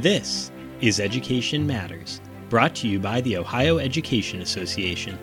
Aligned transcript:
This 0.00 0.50
is 0.80 0.98
Education 0.98 1.66
Matters, 1.66 2.22
brought 2.48 2.74
to 2.76 2.88
you 2.88 2.98
by 2.98 3.20
the 3.20 3.36
Ohio 3.36 3.76
Education 3.76 4.40
Association. 4.40 5.18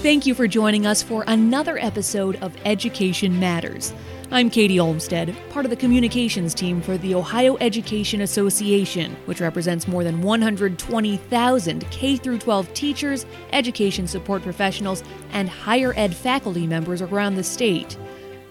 Thank 0.00 0.24
you 0.24 0.34
for 0.34 0.48
joining 0.48 0.86
us 0.86 1.02
for 1.02 1.24
another 1.26 1.76
episode 1.76 2.36
of 2.36 2.56
Education 2.64 3.38
Matters. 3.38 3.92
I'm 4.30 4.48
Katie 4.48 4.80
Olmstead, 4.80 5.36
part 5.50 5.66
of 5.66 5.70
the 5.70 5.76
communications 5.76 6.54
team 6.54 6.80
for 6.80 6.96
the 6.96 7.14
Ohio 7.14 7.58
Education 7.60 8.22
Association, 8.22 9.14
which 9.26 9.42
represents 9.42 9.86
more 9.86 10.02
than 10.02 10.22
120,000 10.22 11.90
K 11.90 12.16
12 12.16 12.72
teachers, 12.72 13.26
education 13.52 14.06
support 14.06 14.42
professionals, 14.42 15.04
and 15.32 15.50
higher 15.50 15.92
ed 15.94 16.16
faculty 16.16 16.66
members 16.66 17.02
around 17.02 17.34
the 17.34 17.44
state. 17.44 17.98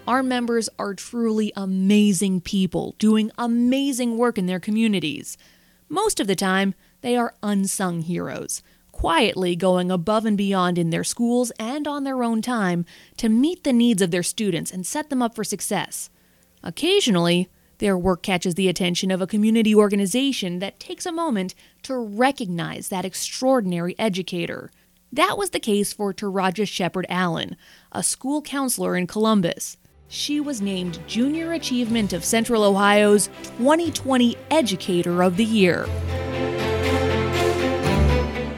Our 0.06 0.22
members 0.22 0.68
are 0.78 0.92
truly 0.92 1.50
amazing 1.56 2.42
people 2.42 2.94
doing 2.98 3.30
amazing 3.38 4.18
work 4.18 4.36
in 4.36 4.44
their 4.44 4.60
communities. 4.60 5.38
Most 5.88 6.20
of 6.20 6.26
the 6.26 6.36
time, 6.36 6.74
they 7.00 7.16
are 7.16 7.34
unsung 7.42 8.02
heroes 8.02 8.62
quietly 8.92 9.56
going 9.56 9.90
above 9.90 10.24
and 10.24 10.38
beyond 10.38 10.78
in 10.78 10.90
their 10.90 11.02
schools 11.02 11.50
and 11.58 11.88
on 11.88 12.04
their 12.04 12.22
own 12.22 12.40
time 12.40 12.86
to 13.16 13.28
meet 13.28 13.64
the 13.64 13.72
needs 13.72 14.00
of 14.00 14.12
their 14.12 14.22
students 14.22 14.70
and 14.70 14.86
set 14.86 15.10
them 15.10 15.20
up 15.20 15.34
for 15.34 15.42
success. 15.42 16.10
Occasionally, 16.62 17.48
their 17.78 17.98
work 17.98 18.22
catches 18.22 18.54
the 18.54 18.68
attention 18.68 19.10
of 19.10 19.20
a 19.20 19.26
community 19.26 19.74
organization 19.74 20.60
that 20.60 20.78
takes 20.78 21.06
a 21.06 21.12
moment 21.12 21.56
to 21.82 21.96
recognize 21.96 22.88
that 22.88 23.04
extraordinary 23.04 23.96
educator. 23.98 24.70
That 25.12 25.36
was 25.36 25.50
the 25.50 25.60
case 25.60 25.92
for 25.92 26.14
Taraja 26.14 26.66
Shepard 26.66 27.06
Allen, 27.08 27.56
a 27.90 28.02
school 28.02 28.42
counselor 28.42 28.96
in 28.96 29.08
Columbus. 29.08 29.76
She 30.08 30.40
was 30.40 30.60
named 30.60 30.98
Junior 31.06 31.52
Achievement 31.52 32.12
of 32.12 32.24
Central 32.24 32.62
Ohio's 32.62 33.28
2020 33.58 34.36
Educator 34.50 35.22
of 35.22 35.36
the 35.36 35.44
Year. 35.44 35.86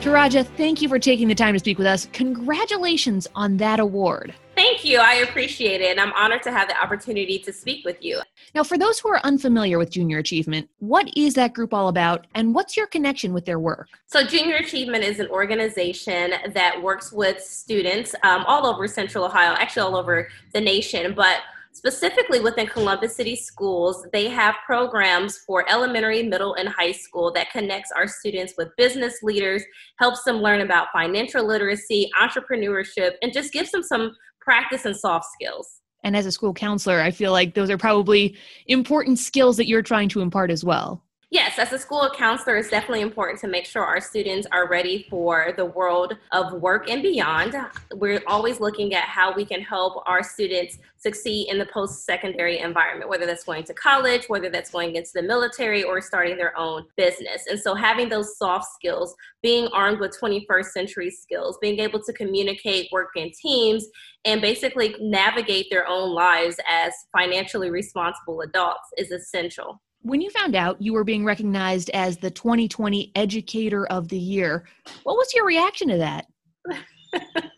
Taraja, 0.01 0.47
thank 0.57 0.83
you 0.83 0.89
for 0.89 0.99
taking 0.99 1.29
the 1.29 1.35
time 1.35 1.55
to 1.55 1.59
speak 1.59 1.79
with 1.79 1.87
us. 1.87 2.09
Congratulations 2.13 3.27
on 3.35 3.57
that 3.57 3.81
award. 3.81 4.35
Thank 4.57 4.87
you. 4.87 4.99
I 4.99 5.17
appreciate 5.17 5.83
it. 5.83 5.91
And 5.91 6.01
I'm 6.01 6.15
honored 6.15 6.43
to 6.45 6.51
have 6.51 6.67
the 6.67 6.83
opportunity 6.83 7.39
to 7.41 7.53
speak 7.53 7.85
with 7.85 7.99
you. 8.01 8.23
Now, 8.55 8.65
for 8.65 8.79
those 8.79 8.99
who 8.99 9.11
are 9.11 9.21
unfamiliar 9.23 9.77
with 9.77 9.91
Junior 9.91 10.19
Achievement, 10.19 10.71
what 10.79 11.11
is 11.15 11.35
that 11.35 11.53
group 11.53 11.75
all 11.75 11.89
about 11.89 12.27
and 12.35 12.55
what's 12.55 12.75
your 12.75 12.87
connection 12.87 13.35
with 13.35 13.45
their 13.45 13.59
work? 13.59 13.89
So, 14.07 14.25
Junior 14.25 14.57
Achievement 14.57 15.05
is 15.05 15.21
an 15.21 15.29
organization 15.29 16.33
that 16.55 16.83
works 16.83 17.13
with 17.13 17.43
students 17.43 18.15
um, 18.23 18.45
all 18.47 18.67
over 18.67 18.89
Central 18.89 19.27
Ohio, 19.27 19.53
actually, 19.53 19.83
all 19.83 19.97
over 19.97 20.29
the 20.55 20.61
nation. 20.61 21.13
But 21.15 21.41
Specifically 21.77 22.41
within 22.41 22.67
Columbus 22.67 23.15
City 23.15 23.37
Schools, 23.37 24.07
they 24.11 24.31
have 24.31 24.55
programs 24.65 25.37
for 25.37 25.71
elementary, 25.71 26.23
middle, 26.23 26.55
and 26.55 26.71
high 26.71 26.93
school 26.93 27.31
that 27.33 27.51
connects 27.51 27.93
our 27.93 28.09
students 28.09 28.55
with 28.57 28.75
business 28.79 29.23
leaders, 29.23 29.63
helps 29.99 30.23
them 30.23 30.39
learn 30.39 30.63
about 30.63 30.87
financial 30.91 31.47
literacy, 31.47 32.09
entrepreneurship, 32.19 33.17
and 33.21 33.31
just 33.31 33.53
gives 33.53 33.73
them 33.73 33.83
some 33.83 34.17
practice 34.47 34.87
and 34.87 34.97
soft 34.97 35.27
skills. 35.35 35.83
And 36.05 36.17
as 36.17 36.25
a 36.25 36.33
school 36.33 36.55
counselor, 36.55 37.01
I 37.01 37.11
feel 37.11 37.33
like 37.33 37.55
those 37.55 37.69
are 37.69 37.77
probably 37.77 38.37
important 38.69 39.19
skills 39.19 39.57
that 39.57 39.67
you're 39.67 39.83
trying 39.83 40.09
to 40.11 40.21
impart 40.21 40.51
as 40.51 40.65
well. 40.65 41.03
Yes, 41.33 41.59
as 41.59 41.73
a 41.73 41.79
school 41.79 42.09
counselor, 42.17 42.57
it's 42.57 42.71
definitely 42.71 43.01
important 43.01 43.41
to 43.41 43.49
make 43.49 43.67
sure 43.67 43.85
our 43.85 44.01
students 44.01 44.47
are 44.53 44.69
ready 44.69 45.09
for 45.11 45.53
the 45.57 45.65
world 45.65 46.17
of 46.31 46.53
work 46.63 46.89
and 46.89 47.03
beyond. 47.03 47.57
We're 47.95 48.23
always 48.29 48.61
looking 48.61 48.95
at 48.95 49.03
how 49.03 49.35
we 49.35 49.45
can 49.45 49.61
help 49.61 50.05
our 50.07 50.23
students 50.23 50.79
succeed 50.99 51.49
in 51.51 51.59
the 51.59 51.67
post 51.67 52.05
secondary 52.05 52.61
environment, 52.61 53.11
whether 53.11 53.27
that's 53.27 53.43
going 53.43 53.65
to 53.65 53.75
college, 53.75 54.27
whether 54.29 54.49
that's 54.51 54.71
going 54.71 54.95
into 54.95 55.11
the 55.15 55.23
military, 55.23 55.83
or 55.83 56.01
starting 56.01 56.37
their 56.37 56.57
own 56.57 56.85
business. 56.97 57.47
And 57.51 57.59
so, 57.59 57.75
having 57.75 58.09
those 58.09 58.39
soft 58.39 58.73
skills, 58.75 59.13
being 59.43 59.67
armed 59.73 59.99
with 59.99 60.17
21st 60.21 60.67
century 60.67 61.11
skills, 61.11 61.59
being 61.61 61.81
able 61.81 62.01
to 62.05 62.13
communicate, 62.13 62.89
work 62.93 63.11
in 63.17 63.33
teams, 63.33 63.85
and 64.25 64.41
basically 64.41 64.95
navigate 65.01 65.67
their 65.71 65.89
own 65.89 66.15
lives 66.15 66.57
as 66.71 66.93
financially 67.11 67.71
responsible 67.71 68.43
adults 68.43 68.91
is 68.97 69.11
essential. 69.11 69.81
When 70.07 70.21
you 70.21 70.31
found 70.31 70.55
out 70.55 70.81
you 70.81 70.93
were 70.93 71.03
being 71.03 71.25
recognized 71.25 71.91
as 71.91 72.17
the 72.17 72.31
2020 72.31 73.11
Educator 73.17 73.87
of 73.89 74.07
the 74.07 74.17
Year, 74.17 74.65
what 75.03 75.17
was 75.17 75.35
your 75.35 75.45
reaction 75.45 75.89
to 75.89 75.97
that? 75.97 76.27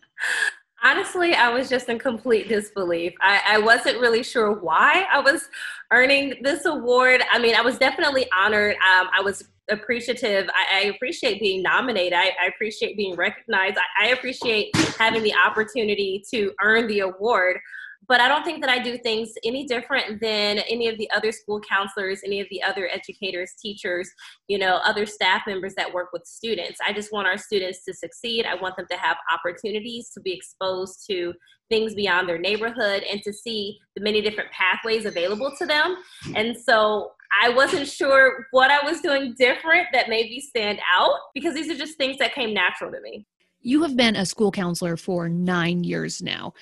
Honestly, 0.83 1.35
I 1.35 1.49
was 1.49 1.69
just 1.69 1.89
in 1.89 1.99
complete 1.99 2.49
disbelief. 2.49 3.13
I, 3.21 3.41
I, 3.45 3.57
wasn't 3.59 3.99
really 3.99 4.23
sure 4.23 4.51
why 4.51 5.05
I 5.13 5.19
was 5.19 5.47
earning 5.93 6.37
this 6.41 6.65
award. 6.65 7.21
I 7.31 7.37
mean, 7.37 7.53
I 7.53 7.61
was 7.61 7.77
definitely 7.77 8.25
honored. 8.35 8.77
Um, 8.77 9.09
I 9.15 9.21
was 9.21 9.43
appreciative. 9.69 10.49
I, 10.49 10.79
I, 10.79 10.81
appreciate 10.87 11.39
being 11.39 11.61
nominated. 11.61 12.13
I, 12.13 12.31
I 12.41 12.47
appreciate 12.47 12.97
being 12.97 13.15
recognized. 13.15 13.77
I, 13.77 14.07
I 14.07 14.07
appreciate 14.07 14.75
having 14.97 15.21
the 15.21 15.35
opportunity 15.35 16.23
to 16.33 16.51
earn 16.63 16.87
the 16.87 17.01
award 17.01 17.59
but 18.07 18.21
I 18.21 18.27
don't 18.27 18.43
think 18.43 18.61
that 18.61 18.69
I 18.69 18.79
do 18.79 18.97
things 18.97 19.33
any 19.43 19.65
different 19.65 20.21
than 20.21 20.59
any 20.59 20.87
of 20.87 20.97
the 20.97 21.09
other 21.11 21.31
school 21.31 21.59
counselors, 21.59 22.21
any 22.25 22.39
of 22.39 22.47
the 22.49 22.63
other 22.63 22.89
educators, 22.91 23.53
teachers, 23.61 24.09
you 24.47 24.57
know, 24.57 24.77
other 24.83 25.05
staff 25.05 25.43
members 25.45 25.75
that 25.75 25.93
work 25.93 26.09
with 26.13 26.25
students. 26.25 26.79
I 26.85 26.93
just 26.93 27.11
want 27.11 27.27
our 27.27 27.37
students 27.37 27.83
to 27.85 27.93
succeed. 27.93 28.45
I 28.45 28.55
want 28.55 28.77
them 28.77 28.87
to 28.89 28.97
have 28.97 29.17
opportunities 29.31 30.09
to 30.15 30.21
be 30.21 30.33
exposed 30.33 31.05
to 31.09 31.33
things 31.69 31.93
beyond 31.93 32.27
their 32.27 32.39
neighborhood 32.39 33.03
and 33.03 33.21
to 33.23 33.31
see 33.31 33.77
the 33.95 34.01
many 34.01 34.21
different 34.21 34.49
pathways 34.51 35.05
available 35.05 35.53
to 35.57 35.65
them. 35.65 35.97
And 36.35 36.57
so 36.57 37.11
I 37.43 37.49
wasn't 37.49 37.87
sure 37.87 38.47
what 38.51 38.71
I 38.71 38.83
was 38.83 39.01
doing 39.01 39.35
different 39.37 39.87
that 39.93 40.09
made 40.09 40.31
me 40.31 40.39
stand 40.39 40.79
out 40.97 41.15
because 41.35 41.53
these 41.53 41.69
are 41.69 41.77
just 41.77 41.97
things 41.97 42.17
that 42.17 42.33
came 42.33 42.53
natural 42.53 42.91
to 42.91 42.99
me. 43.01 43.27
You 43.61 43.83
have 43.83 43.95
been 43.95 44.15
a 44.15 44.25
school 44.25 44.51
counselor 44.51 44.97
for 44.97 45.29
nine 45.29 45.83
years 45.83 46.21
now 46.21 46.53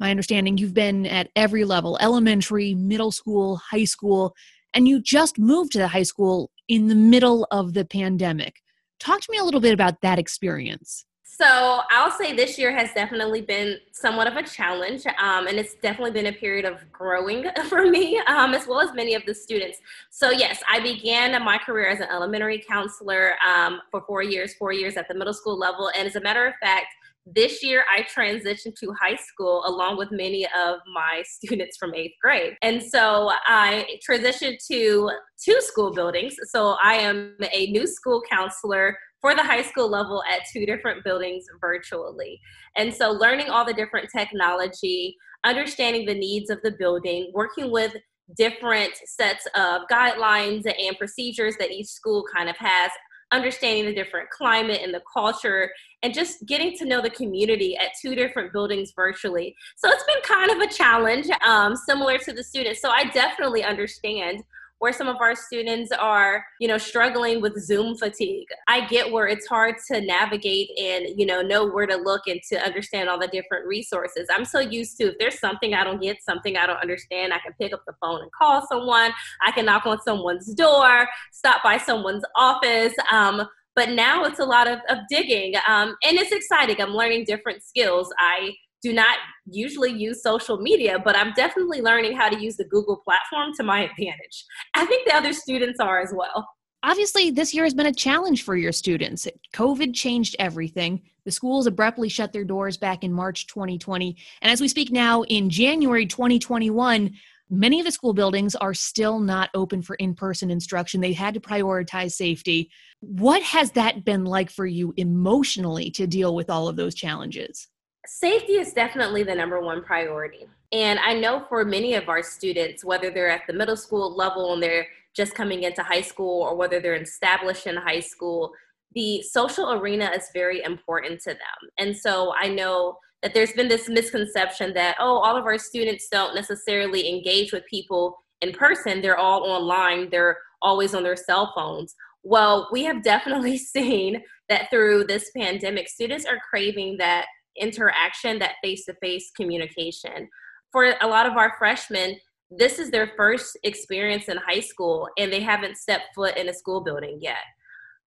my 0.00 0.10
understanding 0.10 0.58
you've 0.58 0.74
been 0.74 1.06
at 1.06 1.28
every 1.36 1.64
level 1.64 1.98
elementary, 2.00 2.74
middle 2.74 3.12
school, 3.12 3.56
high 3.56 3.84
school, 3.84 4.34
and 4.74 4.88
you 4.88 5.00
just 5.00 5.38
moved 5.38 5.72
to 5.72 5.78
the 5.78 5.88
high 5.88 6.02
school 6.02 6.50
in 6.68 6.88
the 6.88 6.94
middle 6.94 7.46
of 7.50 7.74
the 7.74 7.84
pandemic. 7.84 8.62
Talk 8.98 9.20
to 9.20 9.28
me 9.30 9.38
a 9.38 9.44
little 9.44 9.60
bit 9.60 9.74
about 9.74 10.00
that 10.00 10.18
experience. 10.18 11.04
So 11.40 11.80
I'll 11.90 12.10
say 12.10 12.34
this 12.34 12.58
year 12.58 12.70
has 12.76 12.92
definitely 12.92 13.40
been 13.40 13.78
somewhat 13.92 14.26
of 14.26 14.36
a 14.36 14.42
challenge, 14.42 15.06
um, 15.06 15.46
and 15.46 15.58
it's 15.58 15.74
definitely 15.76 16.10
been 16.10 16.26
a 16.26 16.32
period 16.32 16.66
of 16.66 16.80
growing 16.92 17.46
for 17.68 17.86
me, 17.86 18.20
um, 18.26 18.52
as 18.52 18.66
well 18.66 18.80
as 18.80 18.92
many 18.94 19.14
of 19.14 19.24
the 19.24 19.34
students. 19.34 19.78
So 20.10 20.30
yes, 20.30 20.62
I 20.68 20.80
began 20.80 21.42
my 21.42 21.56
career 21.56 21.88
as 21.88 22.00
an 22.00 22.08
elementary 22.12 22.62
counselor 22.68 23.36
um, 23.46 23.80
for 23.90 24.02
four 24.02 24.22
years, 24.22 24.54
four 24.54 24.72
years 24.72 24.98
at 24.98 25.08
the 25.08 25.14
middle 25.14 25.32
school 25.32 25.58
level, 25.58 25.90
and 25.96 26.06
as 26.06 26.16
a 26.16 26.20
matter 26.20 26.46
of 26.46 26.54
fact, 26.60 26.88
this 27.34 27.62
year, 27.62 27.84
I 27.90 28.02
transitioned 28.02 28.74
to 28.80 28.92
high 29.00 29.16
school 29.16 29.64
along 29.66 29.98
with 29.98 30.10
many 30.10 30.44
of 30.46 30.78
my 30.94 31.22
students 31.26 31.76
from 31.76 31.94
eighth 31.94 32.14
grade. 32.22 32.54
And 32.62 32.82
so 32.82 33.30
I 33.46 33.86
transitioned 34.08 34.58
to 34.70 35.10
two 35.42 35.60
school 35.60 35.92
buildings. 35.92 36.34
So 36.44 36.76
I 36.82 36.94
am 36.94 37.36
a 37.52 37.70
new 37.70 37.86
school 37.86 38.22
counselor 38.30 38.96
for 39.20 39.34
the 39.34 39.42
high 39.42 39.62
school 39.62 39.88
level 39.88 40.22
at 40.30 40.40
two 40.52 40.64
different 40.64 41.04
buildings 41.04 41.44
virtually. 41.60 42.40
And 42.76 42.92
so 42.92 43.10
learning 43.10 43.50
all 43.50 43.64
the 43.64 43.74
different 43.74 44.08
technology, 44.14 45.16
understanding 45.44 46.06
the 46.06 46.14
needs 46.14 46.50
of 46.50 46.58
the 46.62 46.72
building, 46.72 47.30
working 47.34 47.70
with 47.70 47.94
different 48.36 48.92
sets 49.06 49.46
of 49.54 49.82
guidelines 49.90 50.64
and 50.64 50.96
procedures 50.98 51.56
that 51.58 51.70
each 51.70 51.88
school 51.88 52.24
kind 52.34 52.48
of 52.48 52.56
has 52.56 52.90
understanding 53.32 53.84
the 53.84 53.94
different 53.94 54.28
climate 54.30 54.80
and 54.82 54.92
the 54.92 55.02
culture 55.12 55.70
and 56.02 56.14
just 56.14 56.46
getting 56.46 56.76
to 56.78 56.84
know 56.84 57.00
the 57.00 57.10
community 57.10 57.76
at 57.76 57.90
two 58.00 58.14
different 58.14 58.52
buildings 58.52 58.92
virtually. 58.96 59.54
So 59.76 59.88
it's 59.90 60.04
been 60.04 60.22
kind 60.22 60.50
of 60.50 60.58
a 60.58 60.72
challenge, 60.72 61.26
um, 61.44 61.76
similar 61.76 62.18
to 62.18 62.32
the 62.32 62.42
students. 62.42 62.80
So 62.80 62.90
I 62.90 63.04
definitely 63.04 63.62
understand 63.62 64.42
where 64.80 64.92
some 64.94 65.08
of 65.08 65.16
our 65.20 65.36
students 65.36 65.92
are, 65.92 66.44
you 66.58 66.66
know, 66.66 66.78
struggling 66.78 67.40
with 67.40 67.56
Zoom 67.62 67.96
fatigue. 67.96 68.48
I 68.66 68.86
get 68.86 69.12
where 69.12 69.28
it's 69.28 69.46
hard 69.46 69.76
to 69.88 70.00
navigate 70.00 70.70
and, 70.78 71.06
you 71.18 71.26
know, 71.26 71.42
know 71.42 71.66
where 71.66 71.86
to 71.86 71.96
look 71.96 72.22
and 72.26 72.40
to 72.48 72.58
understand 72.64 73.08
all 73.08 73.18
the 73.18 73.28
different 73.28 73.66
resources. 73.66 74.26
I'm 74.30 74.46
so 74.46 74.58
used 74.58 74.96
to 74.96 75.10
if 75.10 75.18
there's 75.18 75.38
something 75.38 75.74
I 75.74 75.84
don't 75.84 76.00
get, 76.00 76.22
something 76.22 76.56
I 76.56 76.66
don't 76.66 76.80
understand, 76.80 77.34
I 77.34 77.38
can 77.38 77.52
pick 77.60 77.74
up 77.74 77.82
the 77.86 77.92
phone 78.00 78.22
and 78.22 78.32
call 78.32 78.66
someone. 78.66 79.12
I 79.46 79.52
can 79.52 79.66
knock 79.66 79.84
on 79.84 80.00
someone's 80.00 80.52
door, 80.54 81.06
stop 81.30 81.62
by 81.62 81.76
someone's 81.76 82.24
office. 82.34 82.94
Um, 83.12 83.46
but 83.76 83.90
now 83.90 84.24
it's 84.24 84.40
a 84.40 84.44
lot 84.44 84.66
of, 84.66 84.78
of 84.88 84.98
digging 85.10 85.54
um, 85.68 85.94
and 86.04 86.16
it's 86.16 86.32
exciting. 86.32 86.80
I'm 86.80 86.94
learning 86.94 87.24
different 87.24 87.62
skills. 87.62 88.10
I 88.18 88.54
do 88.82 88.92
not 88.92 89.18
usually 89.46 89.92
use 89.92 90.22
social 90.22 90.58
media, 90.58 90.98
but 91.04 91.16
I'm 91.16 91.32
definitely 91.34 91.82
learning 91.82 92.16
how 92.16 92.28
to 92.28 92.40
use 92.40 92.56
the 92.56 92.64
Google 92.64 92.96
platform 92.96 93.52
to 93.56 93.62
my 93.62 93.80
advantage. 93.80 94.44
I 94.74 94.86
think 94.86 95.06
the 95.06 95.14
other 95.14 95.32
students 95.32 95.80
are 95.80 96.00
as 96.00 96.12
well. 96.14 96.46
Obviously, 96.82 97.30
this 97.30 97.52
year 97.52 97.64
has 97.64 97.74
been 97.74 97.86
a 97.86 97.92
challenge 97.92 98.42
for 98.42 98.56
your 98.56 98.72
students. 98.72 99.28
COVID 99.54 99.94
changed 99.94 100.34
everything. 100.38 101.02
The 101.26 101.30
schools 101.30 101.66
abruptly 101.66 102.08
shut 102.08 102.32
their 102.32 102.44
doors 102.44 102.78
back 102.78 103.04
in 103.04 103.12
March 103.12 103.46
2020. 103.48 104.16
And 104.40 104.50
as 104.50 104.62
we 104.62 104.68
speak 104.68 104.90
now 104.90 105.22
in 105.24 105.50
January 105.50 106.06
2021, 106.06 107.12
Many 107.52 107.80
of 107.80 107.84
the 107.84 107.90
school 107.90 108.14
buildings 108.14 108.54
are 108.54 108.72
still 108.72 109.18
not 109.18 109.50
open 109.54 109.82
for 109.82 109.96
in 109.96 110.14
person 110.14 110.52
instruction. 110.52 111.00
They 111.00 111.12
had 111.12 111.34
to 111.34 111.40
prioritize 111.40 112.12
safety. 112.12 112.70
What 113.00 113.42
has 113.42 113.72
that 113.72 114.04
been 114.04 114.24
like 114.24 114.50
for 114.50 114.66
you 114.66 114.94
emotionally 114.96 115.90
to 115.92 116.06
deal 116.06 116.36
with 116.36 116.48
all 116.48 116.68
of 116.68 116.76
those 116.76 116.94
challenges? 116.94 117.66
Safety 118.12 118.54
is 118.54 118.72
definitely 118.72 119.22
the 119.22 119.36
number 119.36 119.60
one 119.60 119.84
priority. 119.84 120.48
And 120.72 120.98
I 120.98 121.14
know 121.14 121.46
for 121.48 121.64
many 121.64 121.94
of 121.94 122.08
our 122.08 122.24
students, 122.24 122.84
whether 122.84 123.08
they're 123.08 123.30
at 123.30 123.46
the 123.46 123.52
middle 123.52 123.76
school 123.76 124.14
level 124.16 124.52
and 124.52 124.60
they're 124.60 124.88
just 125.14 125.32
coming 125.32 125.62
into 125.62 125.84
high 125.84 126.00
school 126.00 126.42
or 126.42 126.56
whether 126.56 126.80
they're 126.80 126.96
established 127.00 127.68
in 127.68 127.76
high 127.76 128.00
school, 128.00 128.52
the 128.96 129.22
social 129.22 129.72
arena 129.74 130.10
is 130.14 130.28
very 130.34 130.60
important 130.64 131.20
to 131.20 131.30
them. 131.30 131.70
And 131.78 131.96
so 131.96 132.34
I 132.36 132.48
know 132.48 132.98
that 133.22 133.32
there's 133.32 133.52
been 133.52 133.68
this 133.68 133.88
misconception 133.88 134.74
that, 134.74 134.96
oh, 134.98 135.18
all 135.18 135.36
of 135.36 135.44
our 135.44 135.56
students 135.56 136.08
don't 136.10 136.34
necessarily 136.34 137.08
engage 137.08 137.52
with 137.52 137.64
people 137.66 138.18
in 138.40 138.52
person, 138.52 139.00
they're 139.00 139.18
all 139.18 139.44
online, 139.44 140.10
they're 140.10 140.36
always 140.62 140.96
on 140.96 141.04
their 141.04 141.16
cell 141.16 141.52
phones. 141.54 141.94
Well, 142.24 142.68
we 142.72 142.82
have 142.84 143.04
definitely 143.04 143.56
seen 143.76 144.20
that 144.48 144.68
through 144.68 145.04
this 145.04 145.30
pandemic, 145.30 145.88
students 145.88 146.26
are 146.26 146.40
craving 146.50 146.96
that 146.98 147.26
interaction, 147.58 148.38
that 148.38 148.56
face 148.62 148.84
to 148.86 148.94
face 148.94 149.30
communication. 149.36 150.28
For 150.72 150.94
a 151.00 151.06
lot 151.06 151.26
of 151.26 151.36
our 151.36 151.54
freshmen, 151.58 152.16
this 152.50 152.78
is 152.78 152.90
their 152.90 153.12
first 153.16 153.56
experience 153.62 154.28
in 154.28 154.36
high 154.36 154.60
school 154.60 155.08
and 155.18 155.32
they 155.32 155.40
haven't 155.40 155.76
stepped 155.76 156.14
foot 156.14 156.36
in 156.36 156.48
a 156.48 156.54
school 156.54 156.80
building 156.80 157.18
yet. 157.20 157.44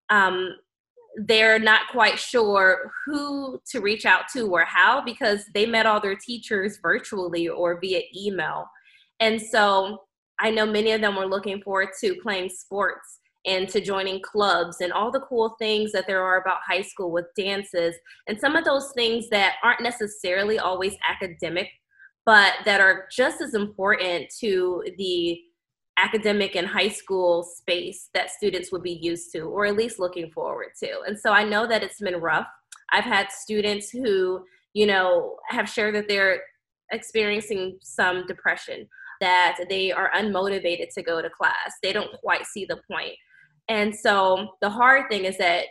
Um, 0.09 0.55
they're 1.15 1.59
not 1.59 1.87
quite 1.91 2.17
sure 2.17 2.91
who 3.05 3.59
to 3.71 3.79
reach 3.79 4.05
out 4.05 4.23
to 4.33 4.51
or 4.51 4.65
how 4.65 5.03
because 5.03 5.45
they 5.53 5.65
met 5.65 5.85
all 5.85 6.01
their 6.01 6.15
teachers 6.15 6.79
virtually 6.81 7.47
or 7.47 7.79
via 7.79 8.01
email. 8.15 8.65
And 9.19 9.39
so 9.41 9.99
I 10.39 10.49
know 10.49 10.65
many 10.65 10.91
of 10.91 11.01
them 11.01 11.15
were 11.15 11.27
looking 11.27 11.61
forward 11.61 11.89
to 12.01 12.15
playing 12.21 12.49
sports 12.49 13.19
and 13.45 13.67
to 13.69 13.81
joining 13.81 14.21
clubs 14.21 14.77
and 14.81 14.93
all 14.93 15.11
the 15.11 15.19
cool 15.21 15.55
things 15.59 15.91
that 15.91 16.07
there 16.07 16.23
are 16.23 16.41
about 16.41 16.59
high 16.65 16.81
school 16.81 17.11
with 17.11 17.25
dances 17.35 17.95
and 18.27 18.39
some 18.39 18.55
of 18.55 18.63
those 18.63 18.91
things 18.95 19.29
that 19.29 19.55
aren't 19.63 19.81
necessarily 19.81 20.59
always 20.59 20.95
academic 21.07 21.69
but 22.25 22.53
that 22.65 22.79
are 22.79 23.05
just 23.11 23.41
as 23.41 23.53
important 23.53 24.29
to 24.39 24.83
the 24.97 25.39
academic 25.97 26.55
and 26.55 26.67
high 26.67 26.87
school 26.87 27.43
space 27.43 28.09
that 28.13 28.31
students 28.31 28.71
would 28.71 28.81
be 28.81 28.99
used 29.01 29.31
to 29.31 29.41
or 29.41 29.65
at 29.65 29.75
least 29.75 29.99
looking 29.99 30.31
forward 30.31 30.69
to. 30.79 31.01
And 31.07 31.19
so 31.19 31.31
I 31.31 31.43
know 31.43 31.67
that 31.67 31.83
it's 31.83 31.99
been 31.99 32.19
rough. 32.19 32.47
I've 32.91 33.03
had 33.03 33.31
students 33.31 33.89
who, 33.89 34.43
you 34.73 34.87
know, 34.87 35.37
have 35.49 35.69
shared 35.69 35.95
that 35.95 36.07
they're 36.07 36.41
experiencing 36.91 37.77
some 37.81 38.25
depression, 38.25 38.87
that 39.21 39.57
they 39.69 39.91
are 39.91 40.11
unmotivated 40.15 40.93
to 40.95 41.03
go 41.03 41.21
to 41.21 41.29
class. 41.29 41.73
They 41.81 41.93
don't 41.93 42.11
quite 42.21 42.45
see 42.45 42.65
the 42.65 42.81
point. 42.89 43.13
And 43.69 43.95
so 43.95 44.49
the 44.61 44.69
hard 44.69 45.09
thing 45.09 45.25
is 45.25 45.37
that 45.37 45.65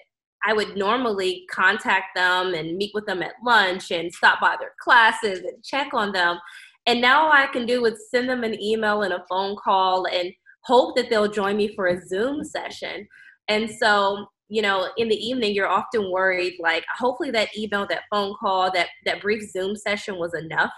I 0.44 0.52
would 0.52 0.76
normally 0.76 1.44
contact 1.50 2.16
them 2.16 2.54
and 2.54 2.76
meet 2.76 2.90
with 2.94 3.06
them 3.06 3.22
at 3.22 3.34
lunch 3.44 3.90
and 3.90 4.12
stop 4.12 4.40
by 4.40 4.56
their 4.58 4.72
classes 4.80 5.38
and 5.40 5.62
check 5.62 5.88
on 5.92 6.12
them. 6.12 6.38
And 6.86 7.00
now 7.00 7.26
all 7.26 7.32
I 7.32 7.46
can 7.46 7.64
do 7.64 7.84
is 7.84 8.10
send 8.10 8.28
them 8.28 8.42
an 8.42 8.60
email 8.60 9.02
and 9.02 9.14
a 9.14 9.24
phone 9.30 9.56
call 9.62 10.06
and 10.06 10.32
hope 10.64 10.96
that 10.96 11.10
they'll 11.10 11.30
join 11.30 11.56
me 11.56 11.74
for 11.76 11.86
a 11.86 12.06
Zoom 12.06 12.42
session. 12.42 13.06
And 13.48 13.70
so, 13.70 14.26
you 14.48 14.62
know, 14.62 14.88
in 14.96 15.08
the 15.08 15.16
evening, 15.16 15.54
you're 15.54 15.68
often 15.68 16.10
worried, 16.10 16.54
like, 16.60 16.84
hopefully 16.98 17.30
that 17.32 17.56
email, 17.56 17.86
that 17.88 18.02
phone 18.10 18.34
call, 18.40 18.72
that 18.72 18.88
that 19.04 19.22
brief 19.22 19.42
Zoom 19.50 19.76
session 19.76 20.18
was 20.18 20.34
enough. 20.34 20.72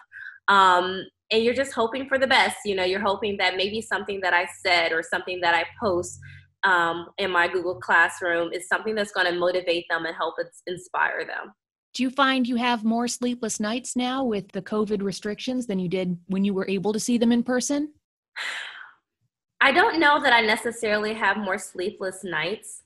Um, 0.49 1.05
and 1.33 1.43
you're 1.43 1.55
just 1.55 1.73
hoping 1.73 2.07
for 2.07 2.19
the 2.19 2.27
best. 2.27 2.59
You 2.67 2.77
know, 2.77 2.85
you're 2.85 3.01
hoping 3.01 3.39
that 3.39 3.57
maybe 3.57 3.81
something 3.81 4.21
that 4.21 4.35
I 4.35 4.47
said 4.65 4.93
or 4.93 5.03
something 5.03 5.41
that 5.41 5.55
I 5.55 5.65
post 5.83 6.19
um, 6.65 7.09
in 7.19 7.31
my 7.31 7.47
Google 7.47 7.77
Classroom 7.77 8.53
is 8.53 8.69
something 8.69 8.95
that's 8.95 9.13
going 9.13 9.27
to 9.27 9.39
motivate 9.39 9.87
them 9.91 10.07
and 10.07 10.17
help 10.17 10.35
inspire 10.67 11.25
them. 11.27 11.53
Do 11.95 12.03
you 12.03 12.11
find 12.11 12.47
you 12.47 12.57
have 12.57 12.85
more 12.85 13.07
sleepless 13.07 13.61
nights 13.61 13.95
now 13.95 14.25
with 14.25 14.51
the 14.51 14.63
COVID 14.63 15.03
restrictions 15.03 15.67
than 15.67 15.79
you 15.79 15.89
did 15.89 16.19
when 16.27 16.45
you 16.45 16.53
were 16.53 16.69
able 16.69 16.93
to 16.93 16.99
see 16.99 17.19
them 17.19 17.31
in 17.31 17.45
person? 17.45 17.93
I 19.61 19.71
don't 19.71 20.01
know 20.01 20.21
that 20.21 20.33
I 20.33 20.41
necessarily 20.41 21.15
have 21.15 21.37
more 21.37 21.59
sleepless 21.59 22.25
nights. 22.25 22.83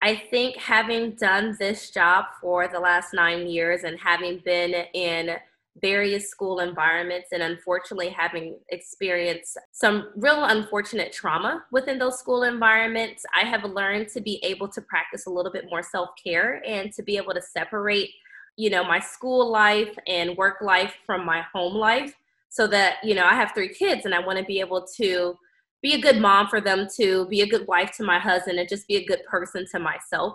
I 0.00 0.16
think 0.30 0.56
having 0.56 1.12
done 1.12 1.56
this 1.58 1.90
job 1.90 2.26
for 2.40 2.68
the 2.68 2.80
last 2.80 3.12
nine 3.12 3.46
years 3.48 3.82
and 3.84 3.98
having 3.98 4.40
been 4.44 4.86
in 4.94 5.36
various 5.80 6.28
school 6.28 6.60
environments 6.60 7.28
and 7.32 7.42
unfortunately 7.42 8.10
having 8.10 8.58
experienced 8.68 9.56
some 9.72 10.10
real 10.16 10.44
unfortunate 10.44 11.12
trauma 11.12 11.64
within 11.72 11.98
those 11.98 12.18
school 12.18 12.42
environments, 12.42 13.24
I 13.34 13.46
have 13.46 13.64
learned 13.64 14.08
to 14.10 14.20
be 14.20 14.38
able 14.44 14.68
to 14.68 14.82
practice 14.82 15.26
a 15.26 15.30
little 15.30 15.50
bit 15.50 15.66
more 15.70 15.82
self 15.82 16.10
care 16.22 16.62
and 16.66 16.92
to 16.92 17.02
be 17.02 17.16
able 17.16 17.32
to 17.34 17.42
separate 17.42 18.10
you 18.56 18.70
know 18.70 18.84
my 18.84 19.00
school 19.00 19.50
life 19.50 19.96
and 20.06 20.36
work 20.36 20.60
life 20.60 20.94
from 21.06 21.24
my 21.24 21.42
home 21.52 21.74
life 21.74 22.14
so 22.48 22.66
that 22.66 22.96
you 23.02 23.14
know 23.14 23.24
i 23.24 23.34
have 23.34 23.52
three 23.54 23.68
kids 23.68 24.04
and 24.04 24.14
i 24.14 24.18
want 24.18 24.38
to 24.38 24.44
be 24.44 24.60
able 24.60 24.86
to 24.86 25.36
be 25.80 25.94
a 25.94 26.00
good 26.00 26.20
mom 26.20 26.46
for 26.46 26.60
them 26.60 26.86
to 26.96 27.26
be 27.26 27.40
a 27.40 27.46
good 27.46 27.66
wife 27.66 27.90
to 27.96 28.04
my 28.04 28.18
husband 28.18 28.58
and 28.58 28.68
just 28.68 28.86
be 28.86 28.96
a 28.96 29.04
good 29.04 29.24
person 29.24 29.66
to 29.70 29.78
myself 29.78 30.34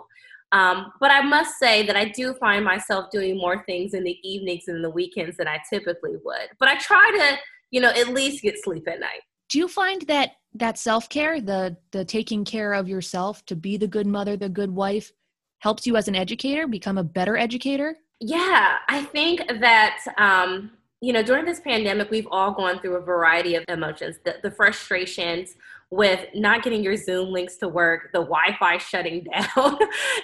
um, 0.52 0.92
but 1.00 1.10
i 1.10 1.20
must 1.20 1.58
say 1.58 1.86
that 1.86 1.96
i 1.96 2.04
do 2.06 2.34
find 2.34 2.64
myself 2.64 3.10
doing 3.10 3.36
more 3.36 3.62
things 3.64 3.94
in 3.94 4.04
the 4.04 4.18
evenings 4.22 4.64
and 4.68 4.84
the 4.84 4.90
weekends 4.90 5.36
than 5.36 5.48
i 5.48 5.58
typically 5.70 6.16
would 6.24 6.48
but 6.58 6.68
i 6.68 6.76
try 6.78 7.10
to 7.12 7.38
you 7.70 7.80
know 7.80 7.90
at 7.90 8.08
least 8.08 8.42
get 8.42 8.62
sleep 8.62 8.86
at 8.88 9.00
night 9.00 9.22
do 9.48 9.58
you 9.58 9.68
find 9.68 10.02
that 10.02 10.32
that 10.54 10.78
self-care 10.78 11.40
the 11.40 11.76
the 11.92 12.04
taking 12.04 12.44
care 12.44 12.72
of 12.72 12.88
yourself 12.88 13.44
to 13.46 13.54
be 13.54 13.76
the 13.76 13.86
good 13.86 14.06
mother 14.06 14.36
the 14.36 14.48
good 14.48 14.70
wife 14.70 15.12
helps 15.60 15.86
you 15.86 15.96
as 15.96 16.08
an 16.08 16.14
educator 16.14 16.66
become 16.66 16.98
a 16.98 17.04
better 17.04 17.36
educator 17.36 17.96
yeah, 18.20 18.78
I 18.88 19.04
think 19.04 19.46
that 19.60 20.00
um, 20.16 20.72
you 21.00 21.12
know 21.12 21.22
during 21.22 21.44
this 21.44 21.60
pandemic, 21.60 22.10
we've 22.10 22.28
all 22.30 22.52
gone 22.52 22.80
through 22.80 22.96
a 22.96 23.00
variety 23.00 23.54
of 23.54 23.64
emotions. 23.68 24.16
The, 24.24 24.36
the 24.42 24.50
frustrations 24.50 25.54
with 25.90 26.26
not 26.34 26.62
getting 26.62 26.82
your 26.82 26.96
Zoom 26.96 27.30
links 27.30 27.56
to 27.58 27.68
work, 27.68 28.10
the 28.12 28.20
Wi-Fi 28.20 28.78
shutting 28.78 29.24
down, 29.56 29.78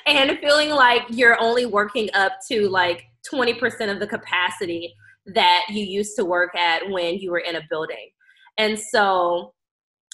and 0.07 0.39
feeling 0.39 0.71
like 0.71 1.03
you're 1.09 1.41
only 1.41 1.67
working 1.67 2.11
up 2.15 2.33
to 2.51 2.69
like 2.69 3.05
20% 3.33 3.91
of 3.91 4.01
the 4.01 4.07
capacity 4.07 4.95
that 5.27 5.65
you 5.71 5.85
used 5.85 6.17
to 6.17 6.25
work 6.25 6.55
at 6.55 6.89
when 6.91 7.17
you 7.17 7.31
were 7.31 7.39
in 7.39 7.57
a 7.57 7.63
building. 7.71 8.11
And 8.59 8.79
so 8.79 9.55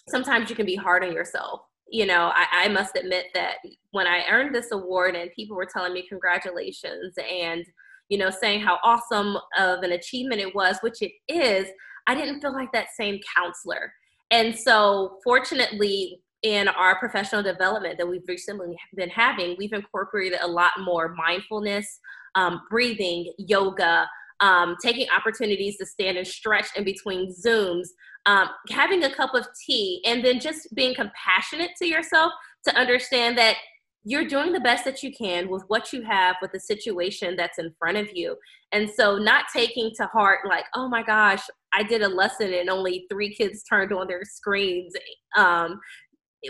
sometimes 0.08 0.50
you 0.50 0.56
can 0.56 0.66
be 0.66 0.76
hard 0.76 1.04
on 1.04 1.12
yourself 1.12 1.62
you 1.90 2.06
know, 2.06 2.30
I, 2.34 2.46
I, 2.52 2.68
must 2.68 2.96
admit 2.96 3.26
that 3.34 3.56
when 3.90 4.06
I 4.06 4.24
earned 4.30 4.54
this 4.54 4.70
award 4.70 5.16
and 5.16 5.30
people 5.34 5.56
were 5.56 5.66
telling 5.66 5.92
me 5.92 6.06
congratulations 6.08 7.14
and, 7.18 7.64
you 8.08 8.16
know, 8.16 8.30
saying 8.30 8.60
how 8.60 8.78
awesome 8.84 9.36
of 9.58 9.82
an 9.82 9.92
achievement 9.92 10.40
it 10.40 10.54
was, 10.54 10.78
which 10.82 11.02
it 11.02 11.12
is, 11.28 11.66
I 12.06 12.14
didn't 12.14 12.40
feel 12.40 12.52
like 12.52 12.70
that 12.72 12.88
same 12.96 13.18
counselor. 13.36 13.92
And 14.30 14.56
so, 14.56 15.18
fortunately, 15.24 16.20
in 16.42 16.68
our 16.68 16.98
professional 16.98 17.42
development 17.42 17.98
that 17.98 18.08
we've 18.08 18.26
recently 18.26 18.76
been 18.94 19.10
having, 19.10 19.56
we've 19.58 19.72
incorporated 19.72 20.38
a 20.40 20.48
lot 20.48 20.72
more 20.80 21.14
mindfulness, 21.14 22.00
um, 22.34 22.62
breathing, 22.70 23.32
yoga, 23.38 24.08
um, 24.40 24.76
taking 24.82 25.06
opportunities 25.14 25.76
to 25.78 25.86
stand 25.86 26.16
and 26.16 26.26
stretch 26.26 26.68
in 26.76 26.84
between 26.84 27.34
Zooms, 27.34 27.88
um, 28.26 28.48
having 28.70 29.04
a 29.04 29.14
cup 29.14 29.34
of 29.34 29.46
tea, 29.66 30.02
and 30.06 30.24
then 30.24 30.40
just 30.40 30.74
being 30.74 30.94
compassionate 30.94 31.72
to 31.78 31.86
yourself 31.86 32.32
to 32.64 32.74
understand 32.76 33.36
that 33.36 33.56
you're 34.04 34.26
doing 34.26 34.52
the 34.52 34.60
best 34.60 34.84
that 34.86 35.02
you 35.02 35.12
can 35.12 35.50
with 35.50 35.62
what 35.68 35.92
you 35.92 36.02
have 36.02 36.36
with 36.40 36.52
the 36.52 36.60
situation 36.60 37.36
that's 37.36 37.58
in 37.58 37.70
front 37.78 37.98
of 37.98 38.08
you. 38.14 38.34
And 38.72 38.88
so, 38.88 39.18
not 39.18 39.44
taking 39.54 39.90
to 39.96 40.06
heart, 40.06 40.40
like, 40.48 40.64
oh 40.74 40.88
my 40.88 41.02
gosh, 41.02 41.42
I 41.72 41.82
did 41.82 42.02
a 42.02 42.08
lesson 42.08 42.52
and 42.52 42.68
only 42.68 43.06
three 43.10 43.34
kids 43.34 43.62
turned 43.62 43.92
on 43.92 44.06
their 44.06 44.24
screens. 44.24 44.92
Um, 45.36 45.80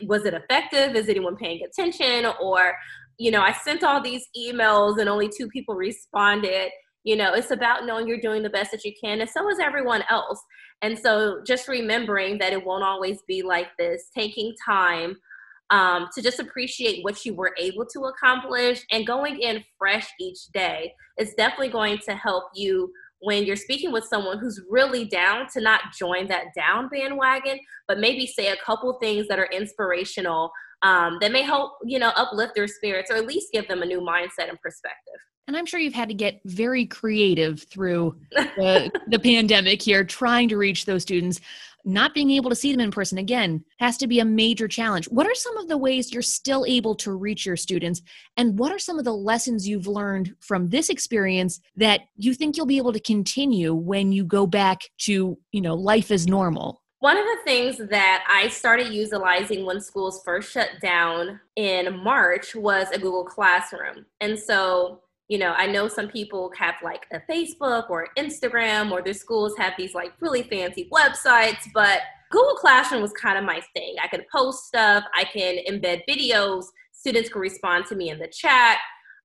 was 0.05 0.25
it 0.25 0.35
effective? 0.35 0.95
Is 0.95 1.09
anyone 1.09 1.37
paying 1.37 1.61
attention? 1.65 2.33
Or, 2.41 2.75
you 3.19 3.31
know, 3.31 3.43
I 3.43 3.53
sent 3.53 3.85
all 3.85 4.01
these 4.01 4.25
emails 4.39 4.99
and 4.99 5.09
only 5.09 5.29
two 5.29 5.49
people 5.49 5.75
responded 5.75 6.71
you 7.05 7.17
know 7.17 7.33
it's 7.33 7.51
about 7.51 7.87
knowing 7.87 8.07
you're 8.07 8.21
doing 8.21 8.43
the 8.43 8.51
best 8.51 8.71
that 8.71 8.85
you 8.85 8.93
can 9.03 9.21
and 9.21 9.31
so 9.31 9.49
is 9.49 9.59
everyone 9.59 10.03
else 10.11 10.41
and 10.83 10.99
so 10.99 11.41
just 11.47 11.69
remembering 11.69 12.39
that 12.39 12.53
it 12.53 12.65
won't 12.65 12.85
always 12.85 13.19
be 13.27 13.43
like 13.43 13.69
this 13.79 14.11
taking 14.17 14.55
time 14.65 15.17
um, 15.71 16.09
to 16.15 16.21
just 16.21 16.41
appreciate 16.41 17.05
what 17.05 17.25
you 17.25 17.33
were 17.33 17.55
able 17.57 17.87
to 17.87 18.01
accomplish 18.01 18.83
and 18.91 19.07
going 19.07 19.41
in 19.41 19.63
fresh 19.79 20.09
each 20.19 20.47
day 20.53 20.93
is 21.19 21.33
definitely 21.35 21.69
going 21.69 21.99
to 21.99 22.15
help 22.15 22.45
you 22.55 22.91
when 23.21 23.45
you're 23.45 23.57
speaking 23.57 23.93
with 23.93 24.05
someone 24.05 24.39
who's 24.39 24.61
really 24.69 25.05
down 25.05 25.47
to 25.53 25.61
not 25.61 25.81
join 25.97 26.27
that 26.29 26.47
down 26.55 26.89
bandwagon 26.89 27.59
but 27.87 27.99
maybe 27.99 28.27
say 28.27 28.49
a 28.49 28.57
couple 28.65 28.93
things 28.95 29.29
that 29.29 29.39
are 29.39 29.49
inspirational 29.53 30.51
um, 30.83 31.19
that 31.21 31.33
may 31.33 31.43
help 31.43 31.73
you 31.85 31.99
know 31.99 32.13
uplift 32.17 32.55
their 32.55 32.69
spirits 32.69 33.11
or 33.11 33.17
at 33.17 33.27
least 33.27 33.49
give 33.53 33.67
them 33.69 33.83
a 33.83 33.87
new 33.87 34.01
mindset 34.01 34.49
and 34.49 34.61
perspective 34.61 35.21
and 35.51 35.57
I'm 35.57 35.67
sure 35.67 35.81
you've 35.81 35.95
had 35.95 36.09
to 36.11 36.15
get 36.15 36.41
very 36.45 36.87
creative 36.87 37.65
through 37.65 38.17
the, 38.31 38.89
the 39.09 39.19
pandemic 39.19 39.83
here, 39.83 40.05
trying 40.05 40.49
to 40.51 40.57
reach 40.57 40.85
those 40.85 41.03
students. 41.03 41.41
Not 41.85 42.15
being 42.15 42.31
able 42.31 42.51
to 42.51 42.57
see 42.57 42.73
them 42.73 42.81
in 42.81 42.91
person 42.91 43.19
again 43.19 43.65
has 43.79 43.97
to 43.99 44.07
be 44.07 44.21
a 44.21 44.25
major 44.25 44.69
challenge. 44.69 45.07
What 45.07 45.27
are 45.27 45.35
some 45.35 45.57
of 45.57 45.69
the 45.69 45.79
ways 45.79 46.13
you're 46.13 46.23
still 46.23 46.65
able 46.67 46.95
to 46.97 47.13
reach 47.13 47.47
your 47.47 47.57
students? 47.57 48.03
And 48.37 48.59
what 48.59 48.73
are 48.73 48.79
some 48.79 48.99
of 48.99 49.05
the 49.05 49.15
lessons 49.15 49.69
you've 49.69 49.87
learned 49.87 50.35
from 50.41 50.69
this 50.69 50.89
experience 50.89 51.61
that 51.77 52.03
you 52.17 52.35
think 52.35 52.57
you'll 52.57 52.67
be 52.67 52.79
able 52.79 52.93
to 52.93 53.01
continue 53.01 53.75
when 53.75 54.13
you 54.13 54.25
go 54.25 54.47
back 54.47 54.83
to, 55.03 55.39
you 55.53 55.61
know, 55.61 55.75
life 55.75 56.11
as 56.11 56.27
normal? 56.27 56.83
One 57.01 57.17
of 57.17 57.25
the 57.25 57.39
things 57.45 57.79
that 57.89 58.25
I 58.29 58.49
started 58.49 58.93
utilizing 58.93 59.65
when 59.65 59.81
schools 59.81 60.23
first 60.23 60.53
shut 60.53 60.69
down 60.83 61.41
in 61.57 62.05
March 62.05 62.55
was 62.55 62.89
a 62.93 62.99
Google 62.99 63.25
Classroom. 63.25 64.05
And 64.21 64.39
so 64.39 65.01
you 65.31 65.39
know, 65.39 65.55
I 65.57 65.69
know 65.69 65.87
some 65.87 66.09
people 66.09 66.53
have 66.59 66.75
like 66.83 67.07
a 67.13 67.21
Facebook 67.33 67.89
or 67.89 68.09
Instagram, 68.19 68.91
or 68.91 69.01
their 69.01 69.15
schools 69.15 69.57
have 69.59 69.75
these 69.79 69.95
like 69.95 70.13
really 70.19 70.43
fancy 70.43 70.91
websites, 70.93 71.69
but 71.73 72.01
Google 72.33 72.57
Classroom 72.57 73.01
was 73.01 73.13
kind 73.13 73.39
of 73.39 73.45
my 73.45 73.61
thing. 73.73 73.95
I 74.03 74.09
could 74.09 74.25
post 74.35 74.67
stuff, 74.67 75.05
I 75.15 75.23
can 75.23 75.59
embed 75.71 76.03
videos, 76.09 76.65
students 76.91 77.31
can 77.31 77.41
respond 77.41 77.87
to 77.87 77.95
me 77.95 78.11
in 78.11 78.19
the 78.19 78.27
chat, 78.27 78.79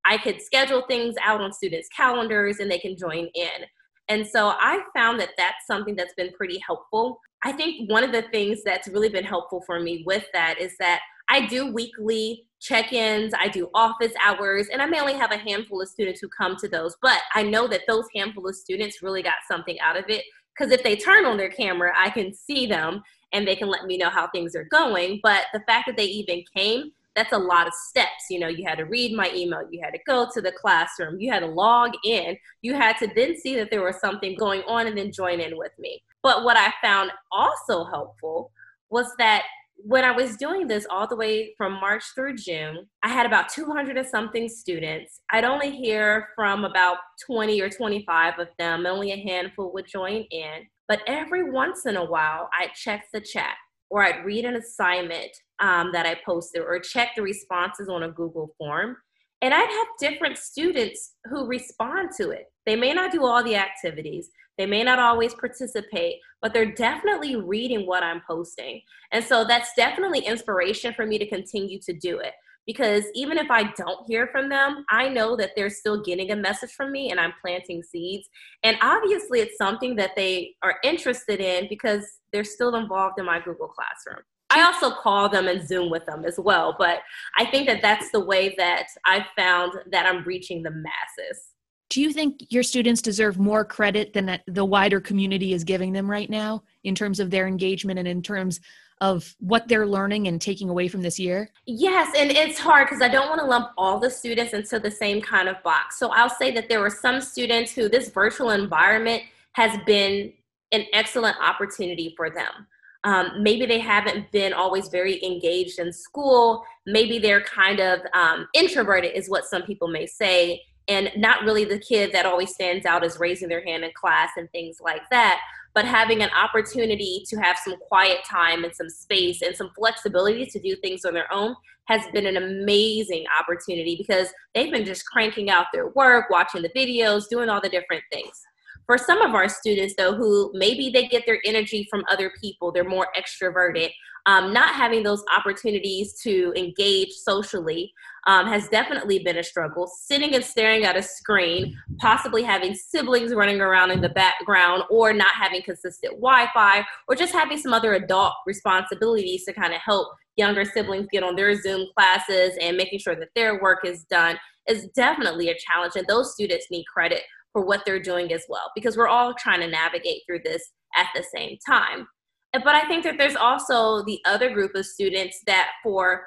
I 0.04 0.18
could 0.18 0.40
schedule 0.40 0.84
things 0.86 1.16
out 1.24 1.40
on 1.40 1.52
students' 1.52 1.88
calendars, 1.88 2.60
and 2.60 2.70
they 2.70 2.78
can 2.78 2.96
join 2.96 3.28
in. 3.34 3.66
And 4.08 4.24
so 4.24 4.50
I 4.50 4.82
found 4.94 5.18
that 5.18 5.30
that's 5.36 5.66
something 5.66 5.96
that's 5.96 6.14
been 6.14 6.30
pretty 6.34 6.60
helpful. 6.64 7.20
I 7.42 7.50
think 7.50 7.90
one 7.90 8.04
of 8.04 8.12
the 8.12 8.22
things 8.30 8.62
that's 8.64 8.86
really 8.86 9.08
been 9.08 9.24
helpful 9.24 9.60
for 9.66 9.80
me 9.80 10.04
with 10.06 10.24
that 10.32 10.60
is 10.60 10.76
that 10.78 11.00
I 11.28 11.46
do 11.46 11.72
weekly 11.72 12.46
check 12.60 12.92
ins, 12.92 13.32
I 13.38 13.48
do 13.48 13.68
office 13.74 14.12
hours, 14.24 14.68
and 14.68 14.80
I 14.80 14.86
may 14.86 15.00
only 15.00 15.14
have 15.14 15.32
a 15.32 15.36
handful 15.36 15.82
of 15.82 15.88
students 15.88 16.20
who 16.20 16.28
come 16.28 16.56
to 16.56 16.68
those, 16.68 16.96
but 17.02 17.20
I 17.34 17.42
know 17.42 17.68
that 17.68 17.82
those 17.86 18.06
handful 18.14 18.48
of 18.48 18.56
students 18.56 19.02
really 19.02 19.22
got 19.22 19.34
something 19.48 19.78
out 19.80 19.96
of 19.96 20.04
it 20.08 20.24
because 20.56 20.72
if 20.72 20.82
they 20.82 20.96
turn 20.96 21.26
on 21.26 21.36
their 21.36 21.50
camera, 21.50 21.92
I 21.96 22.10
can 22.10 22.32
see 22.32 22.66
them 22.66 23.02
and 23.32 23.46
they 23.46 23.56
can 23.56 23.68
let 23.68 23.84
me 23.84 23.98
know 23.98 24.08
how 24.08 24.28
things 24.28 24.56
are 24.56 24.64
going. 24.64 25.20
But 25.22 25.44
the 25.52 25.60
fact 25.60 25.86
that 25.86 25.96
they 25.96 26.06
even 26.06 26.44
came, 26.54 26.92
that's 27.14 27.32
a 27.32 27.38
lot 27.38 27.66
of 27.66 27.74
steps. 27.74 28.26
You 28.30 28.38
know, 28.38 28.48
you 28.48 28.64
had 28.66 28.78
to 28.78 28.84
read 28.84 29.14
my 29.14 29.30
email, 29.34 29.66
you 29.70 29.80
had 29.82 29.92
to 29.92 30.00
go 30.06 30.28
to 30.32 30.40
the 30.40 30.52
classroom, 30.52 31.20
you 31.20 31.30
had 31.30 31.40
to 31.40 31.46
log 31.46 31.92
in, 32.04 32.36
you 32.62 32.74
had 32.74 32.96
to 32.98 33.08
then 33.14 33.36
see 33.36 33.54
that 33.56 33.70
there 33.70 33.82
was 33.82 34.00
something 34.00 34.36
going 34.36 34.62
on 34.66 34.86
and 34.86 34.96
then 34.96 35.12
join 35.12 35.40
in 35.40 35.56
with 35.58 35.72
me. 35.78 36.02
But 36.22 36.44
what 36.44 36.56
I 36.56 36.72
found 36.82 37.10
also 37.32 37.84
helpful 37.84 38.50
was 38.90 39.06
that 39.18 39.44
when 39.76 40.04
I 40.04 40.10
was 40.10 40.36
doing 40.36 40.66
this 40.66 40.86
all 40.90 41.06
the 41.06 41.16
way 41.16 41.54
from 41.56 41.74
March 41.74 42.02
through 42.14 42.36
June, 42.36 42.86
I 43.02 43.08
had 43.08 43.26
about 43.26 43.48
200 43.48 43.96
and 43.96 44.06
something 44.06 44.48
students. 44.48 45.20
I'd 45.30 45.44
only 45.44 45.70
hear 45.70 46.28
from 46.34 46.64
about 46.64 46.98
20 47.26 47.60
or 47.60 47.68
25 47.68 48.38
of 48.38 48.48
them, 48.58 48.86
only 48.86 49.12
a 49.12 49.16
handful 49.16 49.72
would 49.72 49.86
join 49.86 50.24
in. 50.30 50.66
But 50.88 51.02
every 51.06 51.50
once 51.50 51.86
in 51.86 51.96
a 51.96 52.04
while, 52.04 52.48
I'd 52.58 52.74
check 52.74 53.06
the 53.12 53.20
chat 53.20 53.54
or 53.90 54.02
I'd 54.02 54.24
read 54.24 54.44
an 54.44 54.56
assignment 54.56 55.30
um, 55.60 55.90
that 55.92 56.06
I 56.06 56.16
posted 56.24 56.62
or 56.62 56.78
check 56.78 57.10
the 57.16 57.22
responses 57.22 57.88
on 57.88 58.02
a 58.02 58.10
Google 58.10 58.54
form. 58.58 58.96
And 59.42 59.52
I'd 59.52 59.68
have 59.68 60.10
different 60.10 60.38
students 60.38 61.14
who 61.26 61.46
respond 61.46 62.10
to 62.18 62.30
it. 62.30 62.46
They 62.64 62.76
may 62.76 62.94
not 62.94 63.12
do 63.12 63.24
all 63.24 63.44
the 63.44 63.56
activities, 63.56 64.30
they 64.58 64.66
may 64.66 64.82
not 64.82 64.98
always 64.98 65.34
participate, 65.34 66.16
but 66.40 66.54
they're 66.54 66.72
definitely 66.72 67.36
reading 67.36 67.86
what 67.86 68.02
I'm 68.02 68.22
posting. 68.26 68.80
And 69.12 69.22
so 69.22 69.44
that's 69.44 69.70
definitely 69.76 70.20
inspiration 70.20 70.94
for 70.94 71.04
me 71.04 71.18
to 71.18 71.28
continue 71.28 71.78
to 71.82 71.92
do 71.92 72.18
it. 72.18 72.32
Because 72.66 73.04
even 73.14 73.38
if 73.38 73.48
I 73.48 73.72
don't 73.76 74.04
hear 74.08 74.26
from 74.26 74.48
them, 74.48 74.84
I 74.90 75.08
know 75.08 75.36
that 75.36 75.50
they're 75.54 75.70
still 75.70 76.02
getting 76.02 76.32
a 76.32 76.36
message 76.36 76.72
from 76.72 76.90
me 76.90 77.10
and 77.10 77.20
I'm 77.20 77.34
planting 77.40 77.82
seeds. 77.82 78.28
And 78.64 78.76
obviously, 78.82 79.38
it's 79.40 79.56
something 79.56 79.94
that 79.96 80.16
they 80.16 80.54
are 80.64 80.76
interested 80.82 81.38
in 81.38 81.68
because 81.68 82.04
they're 82.32 82.42
still 82.42 82.74
involved 82.74 83.20
in 83.20 83.26
my 83.26 83.38
Google 83.38 83.68
Classroom. 83.68 84.24
I 84.56 84.64
also 84.64 84.90
call 84.90 85.28
them 85.28 85.48
and 85.48 85.66
Zoom 85.66 85.90
with 85.90 86.06
them 86.06 86.24
as 86.24 86.38
well. 86.38 86.74
But 86.78 87.00
I 87.36 87.44
think 87.44 87.66
that 87.66 87.82
that's 87.82 88.10
the 88.10 88.24
way 88.24 88.54
that 88.56 88.86
I 89.04 89.26
found 89.36 89.72
that 89.90 90.06
I'm 90.06 90.24
reaching 90.24 90.62
the 90.62 90.70
masses 90.70 91.50
do 91.88 92.00
you 92.00 92.12
think 92.12 92.44
your 92.50 92.62
students 92.62 93.00
deserve 93.00 93.38
more 93.38 93.64
credit 93.64 94.12
than 94.12 94.40
the 94.46 94.64
wider 94.64 95.00
community 95.00 95.52
is 95.52 95.62
giving 95.62 95.92
them 95.92 96.10
right 96.10 96.28
now 96.28 96.62
in 96.84 96.94
terms 96.94 97.20
of 97.20 97.30
their 97.30 97.46
engagement 97.46 97.98
and 97.98 98.08
in 98.08 98.22
terms 98.22 98.60
of 99.00 99.34
what 99.40 99.68
they're 99.68 99.86
learning 99.86 100.26
and 100.26 100.40
taking 100.40 100.68
away 100.68 100.88
from 100.88 101.02
this 101.02 101.18
year? 101.18 101.50
Yes, 101.66 102.12
and 102.16 102.30
it's 102.30 102.58
hard 102.58 102.86
because 102.86 103.02
I 103.02 103.08
don't 103.08 103.28
want 103.28 103.40
to 103.40 103.46
lump 103.46 103.70
all 103.76 103.98
the 104.00 104.10
students 104.10 104.52
into 104.52 104.78
the 104.78 104.90
same 104.90 105.20
kind 105.20 105.48
of 105.48 105.62
box. 105.62 105.98
So 105.98 106.08
I'll 106.08 106.30
say 106.30 106.50
that 106.52 106.68
there 106.68 106.80
were 106.80 106.90
some 106.90 107.20
students 107.20 107.72
who 107.72 107.88
this 107.88 108.08
virtual 108.08 108.50
environment 108.50 109.22
has 109.52 109.78
been 109.86 110.32
an 110.72 110.86
excellent 110.92 111.36
opportunity 111.40 112.14
for 112.16 112.30
them. 112.30 112.66
Um, 113.06 113.42
maybe 113.42 113.64
they 113.64 113.78
haven't 113.78 114.30
been 114.32 114.52
always 114.52 114.88
very 114.88 115.24
engaged 115.24 115.78
in 115.78 115.92
school. 115.92 116.62
Maybe 116.84 117.18
they're 117.18 117.40
kind 117.40 117.80
of 117.80 118.00
um, 118.12 118.46
introverted, 118.52 119.12
is 119.14 119.30
what 119.30 119.46
some 119.46 119.62
people 119.62 119.88
may 119.88 120.06
say 120.06 120.60
and 120.88 121.10
not 121.16 121.42
really 121.42 121.64
the 121.64 121.78
kid 121.78 122.12
that 122.12 122.26
always 122.26 122.52
stands 122.52 122.84
out 122.84 123.04
as 123.04 123.18
raising 123.18 123.48
their 123.48 123.64
hand 123.64 123.84
in 123.84 123.90
class 123.94 124.30
and 124.36 124.50
things 124.52 124.78
like 124.80 125.02
that 125.10 125.40
but 125.76 125.84
having 125.84 126.22
an 126.22 126.30
opportunity 126.30 127.22
to 127.28 127.36
have 127.36 127.58
some 127.62 127.76
quiet 127.76 128.20
time 128.24 128.64
and 128.64 128.74
some 128.74 128.88
space 128.88 129.42
and 129.42 129.54
some 129.54 129.70
flexibility 129.76 130.46
to 130.46 130.58
do 130.58 130.74
things 130.76 131.04
on 131.04 131.12
their 131.12 131.30
own 131.30 131.54
has 131.84 132.00
been 132.14 132.26
an 132.26 132.38
amazing 132.38 133.24
opportunity 133.38 133.94
because 133.94 134.28
they've 134.54 134.72
been 134.72 134.86
just 134.86 135.04
cranking 135.04 135.50
out 135.50 135.66
their 135.74 135.88
work 135.88 136.30
watching 136.30 136.62
the 136.62 136.70
videos 136.70 137.28
doing 137.28 137.50
all 137.50 137.60
the 137.60 137.68
different 137.68 138.02
things 138.10 138.42
for 138.86 138.96
some 138.96 139.20
of 139.20 139.34
our 139.34 139.48
students 139.48 139.94
though 139.98 140.14
who 140.14 140.50
maybe 140.54 140.90
they 140.90 141.06
get 141.06 141.24
their 141.26 141.40
energy 141.44 141.86
from 141.90 142.04
other 142.10 142.32
people 142.40 142.72
they're 142.72 142.84
more 142.84 143.08
extroverted 143.16 143.90
um, 144.26 144.52
not 144.52 144.74
having 144.74 145.04
those 145.04 145.22
opportunities 145.36 146.20
to 146.22 146.52
engage 146.56 147.12
socially 147.12 147.92
um, 148.26 148.48
has 148.48 148.68
definitely 148.68 149.20
been 149.20 149.38
a 149.38 149.42
struggle. 149.42 149.86
Sitting 149.86 150.34
and 150.34 150.44
staring 150.44 150.84
at 150.84 150.96
a 150.96 151.02
screen, 151.02 151.78
possibly 152.00 152.42
having 152.42 152.74
siblings 152.74 153.32
running 153.32 153.60
around 153.60 153.92
in 153.92 154.00
the 154.00 154.08
background, 154.08 154.82
or 154.90 155.12
not 155.12 155.32
having 155.40 155.62
consistent 155.62 156.14
Wi 156.14 156.48
Fi, 156.52 156.84
or 157.06 157.14
just 157.14 157.32
having 157.32 157.56
some 157.56 157.72
other 157.72 157.94
adult 157.94 158.32
responsibilities 158.46 159.44
to 159.44 159.52
kind 159.52 159.72
of 159.72 159.80
help 159.80 160.08
younger 160.36 160.64
siblings 160.64 161.06
get 161.12 161.22
on 161.22 161.36
their 161.36 161.54
Zoom 161.54 161.86
classes 161.96 162.58
and 162.60 162.76
making 162.76 162.98
sure 162.98 163.14
that 163.14 163.28
their 163.36 163.62
work 163.62 163.84
is 163.84 164.02
done 164.04 164.36
is 164.68 164.88
definitely 164.88 165.48
a 165.50 165.54
challenge. 165.56 165.92
And 165.94 166.06
those 166.08 166.34
students 166.34 166.66
need 166.70 166.84
credit 166.92 167.22
for 167.56 167.64
what 167.64 167.86
they're 167.86 167.98
doing 167.98 168.34
as 168.34 168.44
well, 168.50 168.70
because 168.74 168.98
we're 168.98 169.08
all 169.08 169.32
trying 169.32 169.60
to 169.60 169.66
navigate 169.66 170.20
through 170.26 170.40
this 170.44 170.62
at 170.94 171.06
the 171.14 171.24
same 171.34 171.56
time. 171.66 172.06
But 172.52 172.74
I 172.74 172.86
think 172.86 173.02
that 173.04 173.16
there's 173.16 173.34
also 173.34 174.04
the 174.04 174.20
other 174.26 174.52
group 174.52 174.74
of 174.74 174.84
students 174.84 175.40
that, 175.46 175.70
for 175.82 176.26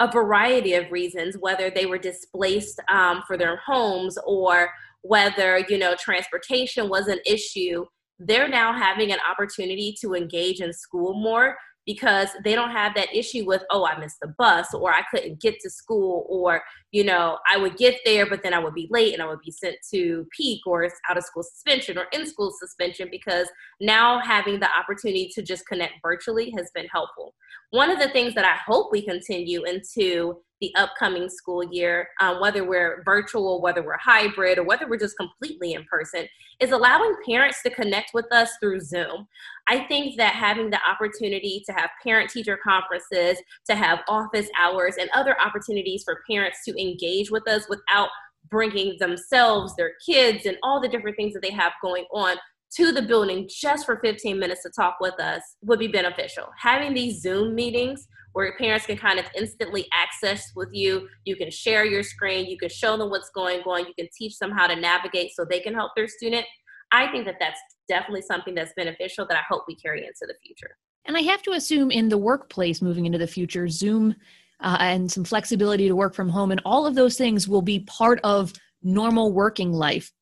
a 0.00 0.12
variety 0.12 0.74
of 0.74 0.92
reasons, 0.92 1.38
whether 1.40 1.70
they 1.70 1.86
were 1.86 1.96
displaced 1.96 2.78
um, 2.90 3.22
for 3.26 3.38
their 3.38 3.56
homes 3.64 4.18
or 4.26 4.68
whether 5.00 5.64
you 5.66 5.78
know 5.78 5.94
transportation 5.98 6.90
was 6.90 7.08
an 7.08 7.20
issue, 7.24 7.86
they're 8.18 8.48
now 8.48 8.74
having 8.78 9.12
an 9.12 9.18
opportunity 9.30 9.94
to 10.02 10.12
engage 10.12 10.60
in 10.60 10.74
school 10.74 11.14
more 11.14 11.56
because 11.86 12.28
they 12.44 12.54
don't 12.54 12.70
have 12.70 12.94
that 12.94 13.14
issue 13.14 13.46
with 13.46 13.62
oh 13.70 13.86
i 13.86 13.98
missed 13.98 14.18
the 14.20 14.34
bus 14.38 14.74
or 14.74 14.92
i 14.92 15.02
couldn't 15.10 15.40
get 15.40 15.58
to 15.60 15.70
school 15.70 16.26
or 16.28 16.62
you 16.90 17.04
know 17.04 17.38
i 17.50 17.56
would 17.56 17.76
get 17.76 17.98
there 18.04 18.26
but 18.26 18.42
then 18.42 18.52
i 18.52 18.58
would 18.58 18.74
be 18.74 18.88
late 18.90 19.14
and 19.14 19.22
i 19.22 19.26
would 19.26 19.40
be 19.40 19.50
sent 19.50 19.76
to 19.90 20.26
peak 20.36 20.60
or 20.66 20.88
out 21.08 21.16
of 21.16 21.24
school 21.24 21.42
suspension 21.42 21.96
or 21.96 22.06
in 22.12 22.26
school 22.26 22.52
suspension 22.58 23.08
because 23.10 23.48
now 23.80 24.18
having 24.20 24.60
the 24.60 24.68
opportunity 24.76 25.30
to 25.34 25.42
just 25.42 25.66
connect 25.66 25.94
virtually 26.02 26.52
has 26.56 26.70
been 26.74 26.86
helpful. 26.86 27.34
One 27.70 27.90
of 27.90 27.98
the 27.98 28.08
things 28.10 28.34
that 28.34 28.44
i 28.44 28.56
hope 28.66 28.90
we 28.90 29.02
continue 29.02 29.64
into 29.64 30.38
the 30.60 30.74
upcoming 30.76 31.28
school 31.28 31.62
year, 31.62 32.08
um, 32.20 32.40
whether 32.40 32.64
we're 32.64 33.02
virtual, 33.04 33.60
whether 33.60 33.82
we're 33.82 33.98
hybrid, 33.98 34.58
or 34.58 34.64
whether 34.64 34.88
we're 34.88 34.98
just 34.98 35.16
completely 35.16 35.74
in 35.74 35.84
person, 35.84 36.26
is 36.60 36.72
allowing 36.72 37.14
parents 37.28 37.62
to 37.62 37.70
connect 37.70 38.12
with 38.14 38.26
us 38.32 38.50
through 38.60 38.80
Zoom. 38.80 39.26
I 39.68 39.80
think 39.80 40.16
that 40.16 40.34
having 40.34 40.70
the 40.70 40.80
opportunity 40.88 41.62
to 41.66 41.72
have 41.72 41.90
parent 42.02 42.30
teacher 42.30 42.58
conferences, 42.62 43.38
to 43.66 43.74
have 43.74 44.00
office 44.08 44.48
hours, 44.58 44.96
and 44.98 45.10
other 45.14 45.36
opportunities 45.40 46.02
for 46.04 46.20
parents 46.28 46.58
to 46.64 46.80
engage 46.80 47.30
with 47.30 47.46
us 47.48 47.68
without 47.68 48.08
bringing 48.50 48.96
themselves, 48.98 49.74
their 49.76 49.92
kids, 50.08 50.46
and 50.46 50.56
all 50.62 50.80
the 50.80 50.88
different 50.88 51.16
things 51.16 51.34
that 51.34 51.42
they 51.42 51.50
have 51.50 51.72
going 51.82 52.04
on 52.12 52.36
to 52.76 52.92
the 52.92 53.02
building 53.02 53.48
just 53.48 53.86
for 53.86 53.98
15 54.02 54.38
minutes 54.38 54.62
to 54.62 54.70
talk 54.70 54.96
with 55.00 55.18
us 55.20 55.42
would 55.62 55.78
be 55.78 55.88
beneficial. 55.88 56.48
Having 56.58 56.94
these 56.94 57.22
Zoom 57.22 57.54
meetings 57.54 58.06
where 58.36 58.54
parents 58.58 58.84
can 58.84 58.98
kind 58.98 59.18
of 59.18 59.24
instantly 59.34 59.88
access 59.94 60.52
with 60.54 60.68
you. 60.70 61.08
You 61.24 61.36
can 61.36 61.50
share 61.50 61.86
your 61.86 62.02
screen, 62.02 62.44
you 62.44 62.58
can 62.58 62.68
show 62.68 62.98
them 62.98 63.08
what's 63.08 63.30
going 63.30 63.60
on, 63.60 63.86
you 63.86 63.94
can 63.98 64.08
teach 64.14 64.38
them 64.38 64.50
how 64.50 64.66
to 64.66 64.76
navigate 64.76 65.30
so 65.34 65.46
they 65.48 65.58
can 65.58 65.72
help 65.72 65.92
their 65.96 66.06
student. 66.06 66.44
I 66.92 67.10
think 67.10 67.24
that 67.24 67.36
that's 67.40 67.58
definitely 67.88 68.20
something 68.20 68.54
that's 68.54 68.74
beneficial 68.76 69.24
that 69.30 69.38
I 69.38 69.42
hope 69.48 69.64
we 69.66 69.74
carry 69.76 70.00
into 70.00 70.26
the 70.26 70.34
future. 70.44 70.76
And 71.06 71.16
I 71.16 71.22
have 71.22 71.40
to 71.44 71.52
assume 71.52 71.90
in 71.90 72.10
the 72.10 72.18
workplace 72.18 72.82
moving 72.82 73.06
into 73.06 73.16
the 73.16 73.26
future, 73.26 73.70
Zoom 73.70 74.14
uh, 74.60 74.76
and 74.80 75.10
some 75.10 75.24
flexibility 75.24 75.88
to 75.88 75.96
work 75.96 76.14
from 76.14 76.28
home 76.28 76.50
and 76.50 76.60
all 76.66 76.86
of 76.86 76.94
those 76.94 77.16
things 77.16 77.48
will 77.48 77.62
be 77.62 77.80
part 77.80 78.20
of 78.22 78.52
normal 78.82 79.32
working 79.32 79.72
life. 79.72 80.12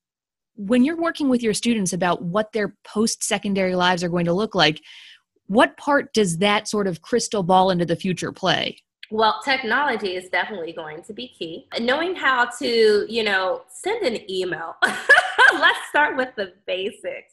When 0.54 0.84
you're 0.84 1.02
working 1.02 1.28
with 1.28 1.42
your 1.42 1.52
students 1.52 1.92
about 1.92 2.22
what 2.22 2.52
their 2.52 2.76
post 2.86 3.24
secondary 3.24 3.74
lives 3.74 4.04
are 4.04 4.08
going 4.08 4.26
to 4.26 4.32
look 4.32 4.54
like, 4.54 4.80
what 5.46 5.76
part 5.76 6.12
does 6.14 6.38
that 6.38 6.68
sort 6.68 6.86
of 6.86 7.02
crystal 7.02 7.42
ball 7.42 7.70
into 7.70 7.84
the 7.84 7.96
future 7.96 8.32
play? 8.32 8.78
Well, 9.10 9.40
technology 9.44 10.16
is 10.16 10.28
definitely 10.30 10.72
going 10.72 11.02
to 11.04 11.12
be 11.12 11.28
key. 11.28 11.66
Knowing 11.78 12.16
how 12.16 12.46
to, 12.58 13.06
you 13.08 13.22
know, 13.22 13.62
send 13.68 14.04
an 14.04 14.28
email. 14.30 14.76
Let's 14.82 15.78
start 15.88 16.16
with 16.16 16.30
the 16.36 16.54
basics. 16.66 17.32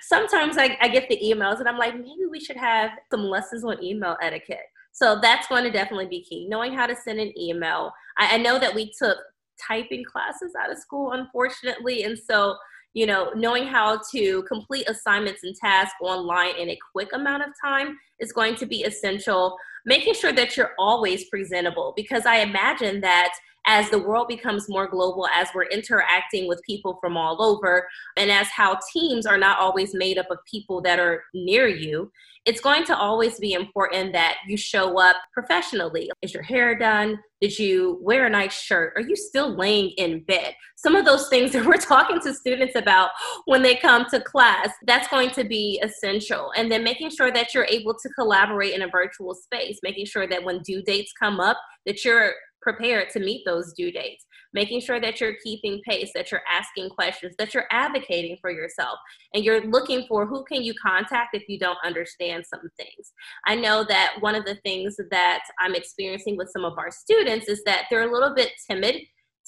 Sometimes 0.00 0.56
I, 0.56 0.78
I 0.80 0.88
get 0.88 1.08
the 1.08 1.20
emails 1.22 1.58
and 1.58 1.68
I'm 1.68 1.76
like, 1.76 1.94
maybe 1.94 2.26
we 2.30 2.40
should 2.40 2.56
have 2.56 2.92
some 3.10 3.24
lessons 3.24 3.64
on 3.64 3.82
email 3.82 4.16
etiquette. 4.22 4.66
So 4.92 5.18
that's 5.20 5.48
going 5.48 5.64
to 5.64 5.70
definitely 5.70 6.06
be 6.06 6.22
key. 6.22 6.46
Knowing 6.48 6.72
how 6.72 6.86
to 6.86 6.96
send 6.96 7.20
an 7.20 7.36
email. 7.38 7.92
I, 8.16 8.36
I 8.36 8.38
know 8.38 8.58
that 8.58 8.74
we 8.74 8.92
took 8.96 9.18
typing 9.60 10.04
classes 10.04 10.52
out 10.58 10.70
of 10.70 10.78
school, 10.78 11.12
unfortunately. 11.12 12.04
And 12.04 12.18
so 12.18 12.56
you 12.98 13.06
know, 13.06 13.30
knowing 13.36 13.64
how 13.64 14.00
to 14.10 14.42
complete 14.42 14.88
assignments 14.88 15.44
and 15.44 15.54
tasks 15.54 15.94
online 16.02 16.56
in 16.58 16.70
a 16.70 16.78
quick 16.92 17.10
amount 17.12 17.44
of 17.44 17.50
time 17.64 17.96
is 18.18 18.32
going 18.32 18.56
to 18.56 18.66
be 18.66 18.82
essential. 18.82 19.56
Making 19.86 20.14
sure 20.14 20.32
that 20.32 20.56
you're 20.56 20.72
always 20.80 21.28
presentable, 21.28 21.92
because 21.94 22.26
I 22.26 22.38
imagine 22.38 23.00
that 23.02 23.30
as 23.68 23.90
the 23.90 23.98
world 23.98 24.26
becomes 24.28 24.66
more 24.66 24.88
global, 24.88 25.28
as 25.28 25.48
we're 25.54 25.66
interacting 25.66 26.48
with 26.48 26.60
people 26.66 26.98
from 27.02 27.18
all 27.18 27.42
over, 27.42 27.86
and 28.16 28.30
as 28.30 28.48
how 28.48 28.78
teams 28.92 29.26
are 29.26 29.36
not 29.36 29.58
always 29.58 29.94
made 29.94 30.16
up 30.16 30.30
of 30.30 30.38
people 30.50 30.80
that 30.80 30.98
are 30.98 31.22
near 31.34 31.68
you, 31.68 32.10
it's 32.46 32.62
going 32.62 32.82
to 32.84 32.96
always 32.96 33.38
be 33.38 33.52
important 33.52 34.14
that 34.14 34.36
you 34.46 34.56
show 34.56 34.98
up 34.98 35.16
professionally. 35.34 36.10
Is 36.22 36.32
your 36.32 36.42
hair 36.42 36.78
done? 36.78 37.18
Did 37.42 37.58
you 37.58 37.98
wear 38.00 38.24
a 38.24 38.30
nice 38.30 38.58
shirt? 38.58 38.94
Are 38.96 39.02
you 39.02 39.16
still 39.16 39.54
laying 39.54 39.90
in 39.98 40.24
bed? 40.24 40.54
Some 40.74 40.96
of 40.96 41.04
those 41.04 41.28
things 41.28 41.52
that 41.52 41.66
we're 41.66 41.76
talking 41.76 42.20
to 42.22 42.32
students 42.32 42.74
about 42.74 43.10
when 43.44 43.60
they 43.60 43.74
come 43.74 44.06
to 44.06 44.20
class, 44.20 44.70
that's 44.86 45.08
going 45.08 45.30
to 45.32 45.44
be 45.44 45.78
essential. 45.84 46.52
And 46.56 46.72
then 46.72 46.82
making 46.82 47.10
sure 47.10 47.30
that 47.32 47.52
you're 47.52 47.66
able 47.66 47.94
to 47.94 48.08
collaborate 48.10 48.72
in 48.72 48.80
a 48.80 48.88
virtual 48.88 49.34
space, 49.34 49.78
making 49.82 50.06
sure 50.06 50.26
that 50.26 50.42
when 50.42 50.62
due 50.62 50.82
dates 50.82 51.12
come 51.20 51.40
up, 51.40 51.58
that 51.84 52.02
you're 52.02 52.32
prepared 52.60 53.10
to 53.10 53.20
meet 53.20 53.44
those 53.44 53.72
due 53.72 53.90
dates, 53.92 54.26
making 54.52 54.80
sure 54.80 55.00
that 55.00 55.20
you're 55.20 55.36
keeping 55.42 55.80
pace, 55.88 56.10
that 56.14 56.30
you're 56.30 56.42
asking 56.50 56.90
questions, 56.90 57.34
that 57.38 57.54
you're 57.54 57.66
advocating 57.70 58.36
for 58.40 58.50
yourself, 58.50 58.98
and 59.34 59.44
you're 59.44 59.66
looking 59.66 60.04
for 60.08 60.26
who 60.26 60.44
can 60.44 60.62
you 60.62 60.74
contact 60.80 61.34
if 61.34 61.48
you 61.48 61.58
don't 61.58 61.78
understand 61.84 62.44
some 62.46 62.68
things. 62.76 63.12
I 63.46 63.54
know 63.54 63.84
that 63.88 64.16
one 64.20 64.34
of 64.34 64.44
the 64.44 64.56
things 64.56 64.96
that 65.10 65.40
I'm 65.60 65.74
experiencing 65.74 66.36
with 66.36 66.50
some 66.50 66.64
of 66.64 66.78
our 66.78 66.90
students 66.90 67.48
is 67.48 67.62
that 67.64 67.84
they're 67.90 68.08
a 68.08 68.12
little 68.12 68.34
bit 68.34 68.52
timid 68.68 68.96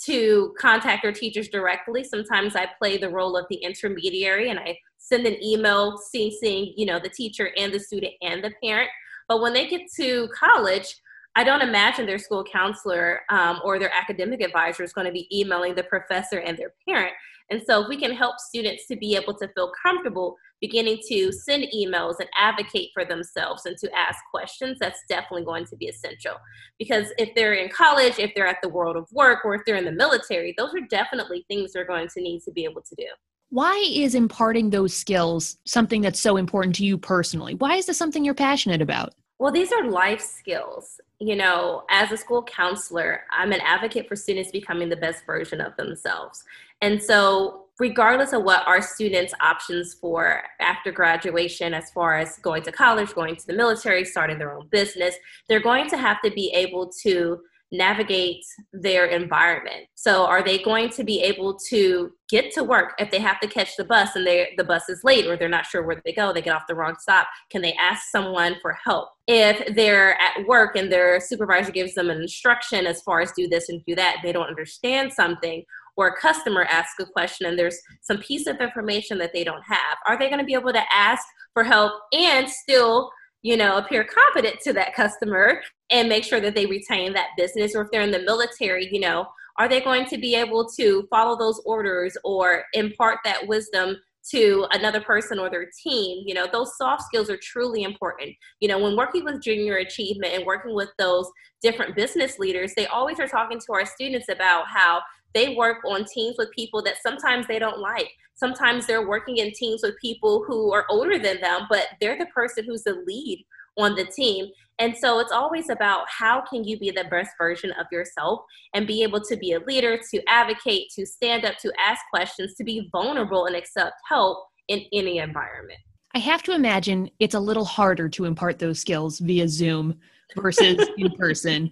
to 0.04 0.54
contact 0.58 1.02
their 1.02 1.12
teachers 1.12 1.48
directly. 1.48 2.02
Sometimes 2.02 2.56
I 2.56 2.68
play 2.78 2.96
the 2.96 3.10
role 3.10 3.36
of 3.36 3.46
the 3.50 3.56
intermediary 3.56 4.50
and 4.50 4.58
I 4.58 4.78
send 4.96 5.26
an 5.26 5.42
email 5.44 5.98
CCing, 6.14 6.72
you 6.76 6.86
know, 6.86 6.98
the 6.98 7.10
teacher 7.10 7.50
and 7.56 7.72
the 7.72 7.80
student 7.80 8.14
and 8.22 8.42
the 8.42 8.52
parent. 8.62 8.88
But 9.28 9.42
when 9.42 9.52
they 9.52 9.66
get 9.66 9.82
to 9.96 10.28
college, 10.28 10.96
I 11.36 11.44
don't 11.44 11.62
imagine 11.62 12.06
their 12.06 12.18
school 12.18 12.44
counselor 12.44 13.20
um, 13.30 13.60
or 13.64 13.78
their 13.78 13.92
academic 13.94 14.42
advisor 14.42 14.82
is 14.82 14.92
going 14.92 15.06
to 15.06 15.12
be 15.12 15.28
emailing 15.32 15.74
the 15.74 15.84
professor 15.84 16.38
and 16.38 16.58
their 16.58 16.72
parent. 16.88 17.12
And 17.50 17.60
so, 17.66 17.82
if 17.82 17.88
we 17.88 17.96
can 17.96 18.12
help 18.12 18.38
students 18.38 18.86
to 18.86 18.96
be 18.96 19.16
able 19.16 19.34
to 19.34 19.48
feel 19.48 19.72
comfortable 19.82 20.36
beginning 20.60 20.98
to 21.08 21.32
send 21.32 21.64
emails 21.74 22.16
and 22.20 22.28
advocate 22.38 22.90
for 22.94 23.04
themselves 23.04 23.66
and 23.66 23.76
to 23.78 23.90
ask 23.96 24.18
questions, 24.30 24.78
that's 24.80 25.00
definitely 25.08 25.44
going 25.44 25.64
to 25.66 25.76
be 25.76 25.86
essential. 25.86 26.34
Because 26.78 27.06
if 27.18 27.34
they're 27.34 27.54
in 27.54 27.68
college, 27.70 28.18
if 28.18 28.32
they're 28.34 28.46
at 28.46 28.58
the 28.62 28.68
world 28.68 28.96
of 28.96 29.08
work, 29.12 29.44
or 29.44 29.54
if 29.54 29.62
they're 29.66 29.76
in 29.76 29.84
the 29.84 29.92
military, 29.92 30.54
those 30.56 30.72
are 30.74 30.86
definitely 30.88 31.44
things 31.48 31.72
they're 31.72 31.84
going 31.84 32.08
to 32.08 32.20
need 32.20 32.40
to 32.42 32.52
be 32.52 32.64
able 32.64 32.82
to 32.82 32.94
do. 32.96 33.06
Why 33.48 33.84
is 33.92 34.14
imparting 34.14 34.70
those 34.70 34.94
skills 34.94 35.56
something 35.64 36.02
that's 36.02 36.20
so 36.20 36.36
important 36.36 36.76
to 36.76 36.84
you 36.84 36.96
personally? 36.96 37.54
Why 37.54 37.76
is 37.76 37.86
this 37.86 37.98
something 37.98 38.24
you're 38.24 38.34
passionate 38.34 38.80
about? 38.80 39.14
Well, 39.40 39.50
these 39.50 39.72
are 39.72 39.88
life 39.88 40.20
skills. 40.20 41.00
You 41.22 41.36
know, 41.36 41.84
as 41.90 42.10
a 42.12 42.16
school 42.16 42.42
counselor, 42.42 43.24
I'm 43.30 43.52
an 43.52 43.60
advocate 43.60 44.08
for 44.08 44.16
students 44.16 44.50
becoming 44.50 44.88
the 44.88 44.96
best 44.96 45.26
version 45.26 45.60
of 45.60 45.76
themselves. 45.76 46.42
And 46.80 47.02
so, 47.02 47.66
regardless 47.78 48.32
of 48.32 48.42
what 48.42 48.66
our 48.66 48.80
students' 48.80 49.34
options 49.40 49.92
for 49.92 50.42
after 50.60 50.90
graduation, 50.90 51.74
as 51.74 51.90
far 51.90 52.16
as 52.16 52.38
going 52.38 52.62
to 52.62 52.72
college, 52.72 53.14
going 53.14 53.36
to 53.36 53.46
the 53.46 53.52
military, 53.52 54.04
starting 54.06 54.38
their 54.38 54.54
own 54.56 54.68
business, 54.68 55.14
they're 55.46 55.60
going 55.60 55.90
to 55.90 55.98
have 55.98 56.22
to 56.22 56.30
be 56.30 56.50
able 56.54 56.90
to 57.02 57.40
navigate 57.72 58.44
their 58.72 59.06
environment. 59.06 59.86
So 59.94 60.24
are 60.24 60.42
they 60.42 60.58
going 60.58 60.88
to 60.90 61.04
be 61.04 61.22
able 61.22 61.58
to 61.68 62.12
get 62.28 62.52
to 62.54 62.64
work 62.64 62.94
if 62.98 63.10
they 63.10 63.20
have 63.20 63.40
to 63.40 63.48
catch 63.48 63.76
the 63.76 63.84
bus 63.84 64.16
and 64.16 64.26
they 64.26 64.54
the 64.56 64.64
bus 64.64 64.88
is 64.88 65.04
late 65.04 65.26
or 65.26 65.36
they're 65.36 65.48
not 65.48 65.66
sure 65.66 65.82
where 65.82 66.00
they 66.04 66.12
go, 66.12 66.32
they 66.32 66.42
get 66.42 66.54
off 66.54 66.66
the 66.68 66.74
wrong 66.74 66.96
stop, 66.98 67.28
can 67.50 67.62
they 67.62 67.74
ask 67.74 68.08
someone 68.10 68.56
for 68.60 68.76
help? 68.84 69.10
If 69.26 69.74
they're 69.76 70.20
at 70.20 70.46
work 70.46 70.76
and 70.76 70.90
their 70.90 71.20
supervisor 71.20 71.70
gives 71.70 71.94
them 71.94 72.10
an 72.10 72.20
instruction 72.20 72.86
as 72.86 73.02
far 73.02 73.20
as 73.20 73.32
do 73.32 73.48
this 73.48 73.68
and 73.68 73.84
do 73.86 73.94
that, 73.94 74.16
they 74.22 74.32
don't 74.32 74.48
understand 74.48 75.12
something 75.12 75.64
or 75.96 76.08
a 76.08 76.16
customer 76.16 76.64
asks 76.64 76.94
a 77.00 77.06
question 77.06 77.46
and 77.46 77.58
there's 77.58 77.78
some 78.00 78.18
piece 78.18 78.46
of 78.46 78.56
information 78.60 79.18
that 79.18 79.32
they 79.32 79.44
don't 79.44 79.62
have, 79.62 79.98
are 80.06 80.18
they 80.18 80.28
going 80.28 80.38
to 80.38 80.44
be 80.44 80.54
able 80.54 80.72
to 80.72 80.82
ask 80.92 81.24
for 81.52 81.62
help 81.62 81.92
and 82.12 82.48
still 82.48 83.10
you 83.42 83.56
know, 83.56 83.78
appear 83.78 84.04
confident 84.04 84.60
to 84.60 84.72
that 84.74 84.94
customer 84.94 85.62
and 85.90 86.08
make 86.08 86.24
sure 86.24 86.40
that 86.40 86.54
they 86.54 86.66
retain 86.66 87.12
that 87.12 87.30
business. 87.36 87.74
Or 87.74 87.82
if 87.82 87.90
they're 87.90 88.02
in 88.02 88.10
the 88.10 88.20
military, 88.20 88.88
you 88.92 89.00
know, 89.00 89.26
are 89.58 89.68
they 89.68 89.80
going 89.80 90.06
to 90.06 90.18
be 90.18 90.34
able 90.34 90.68
to 90.76 91.06
follow 91.10 91.36
those 91.36 91.60
orders 91.64 92.16
or 92.24 92.64
impart 92.72 93.18
that 93.24 93.46
wisdom 93.46 93.96
to 94.30 94.66
another 94.72 95.00
person 95.00 95.38
or 95.38 95.50
their 95.50 95.68
team? 95.82 96.22
You 96.26 96.34
know, 96.34 96.46
those 96.50 96.76
soft 96.76 97.02
skills 97.02 97.28
are 97.28 97.38
truly 97.42 97.82
important. 97.82 98.30
You 98.60 98.68
know, 98.68 98.78
when 98.78 98.96
working 98.96 99.24
with 99.24 99.42
junior 99.42 99.76
achievement 99.76 100.34
and 100.34 100.46
working 100.46 100.74
with 100.74 100.90
those 100.98 101.30
different 101.62 101.96
business 101.96 102.38
leaders, 102.38 102.74
they 102.74 102.86
always 102.86 103.18
are 103.20 103.28
talking 103.28 103.58
to 103.58 103.72
our 103.72 103.84
students 103.84 104.28
about 104.28 104.66
how 104.68 105.02
they 105.34 105.54
work 105.54 105.84
on 105.84 106.04
teams 106.04 106.36
with 106.38 106.50
people 106.52 106.82
that 106.82 107.02
sometimes 107.02 107.46
they 107.46 107.58
don't 107.58 107.78
like 107.78 108.10
sometimes 108.40 108.86
they're 108.86 109.06
working 109.06 109.36
in 109.36 109.52
teams 109.52 109.82
with 109.82 110.00
people 110.00 110.42
who 110.46 110.72
are 110.72 110.86
older 110.88 111.18
than 111.18 111.40
them, 111.42 111.66
but 111.68 111.88
they're 112.00 112.18
the 112.18 112.26
person 112.26 112.64
who's 112.64 112.82
the 112.82 112.94
lead 113.06 113.44
on 113.80 113.94
the 113.94 114.04
team. 114.04 114.46
And 114.78 114.96
so 114.96 115.18
it's 115.18 115.32
always 115.32 115.68
about 115.68 116.08
how 116.08 116.42
can 116.42 116.64
you 116.64 116.78
be 116.78 116.90
the 116.90 117.04
best 117.04 117.30
version 117.38 117.70
of 117.72 117.86
yourself 117.92 118.40
and 118.74 118.86
be 118.86 119.02
able 119.02 119.20
to 119.20 119.36
be 119.36 119.52
a 119.52 119.60
leader, 119.60 119.98
to 120.10 120.22
advocate, 120.26 120.88
to 120.96 121.04
stand 121.04 121.44
up, 121.44 121.58
to 121.58 121.72
ask 121.78 122.00
questions, 122.12 122.54
to 122.54 122.64
be 122.64 122.88
vulnerable 122.90 123.44
and 123.44 123.54
accept 123.54 123.92
help 124.08 124.38
in 124.68 124.84
any 124.92 125.18
environment. 125.18 125.78
I 126.14 126.18
have 126.18 126.42
to 126.44 126.52
imagine 126.52 127.10
it's 127.20 127.34
a 127.34 127.40
little 127.40 127.64
harder 127.64 128.08
to 128.08 128.24
impart 128.24 128.58
those 128.58 128.80
skills 128.80 129.18
via 129.18 129.48
Zoom 129.48 129.98
versus 130.36 130.88
in 130.98 131.10
person. 131.12 131.70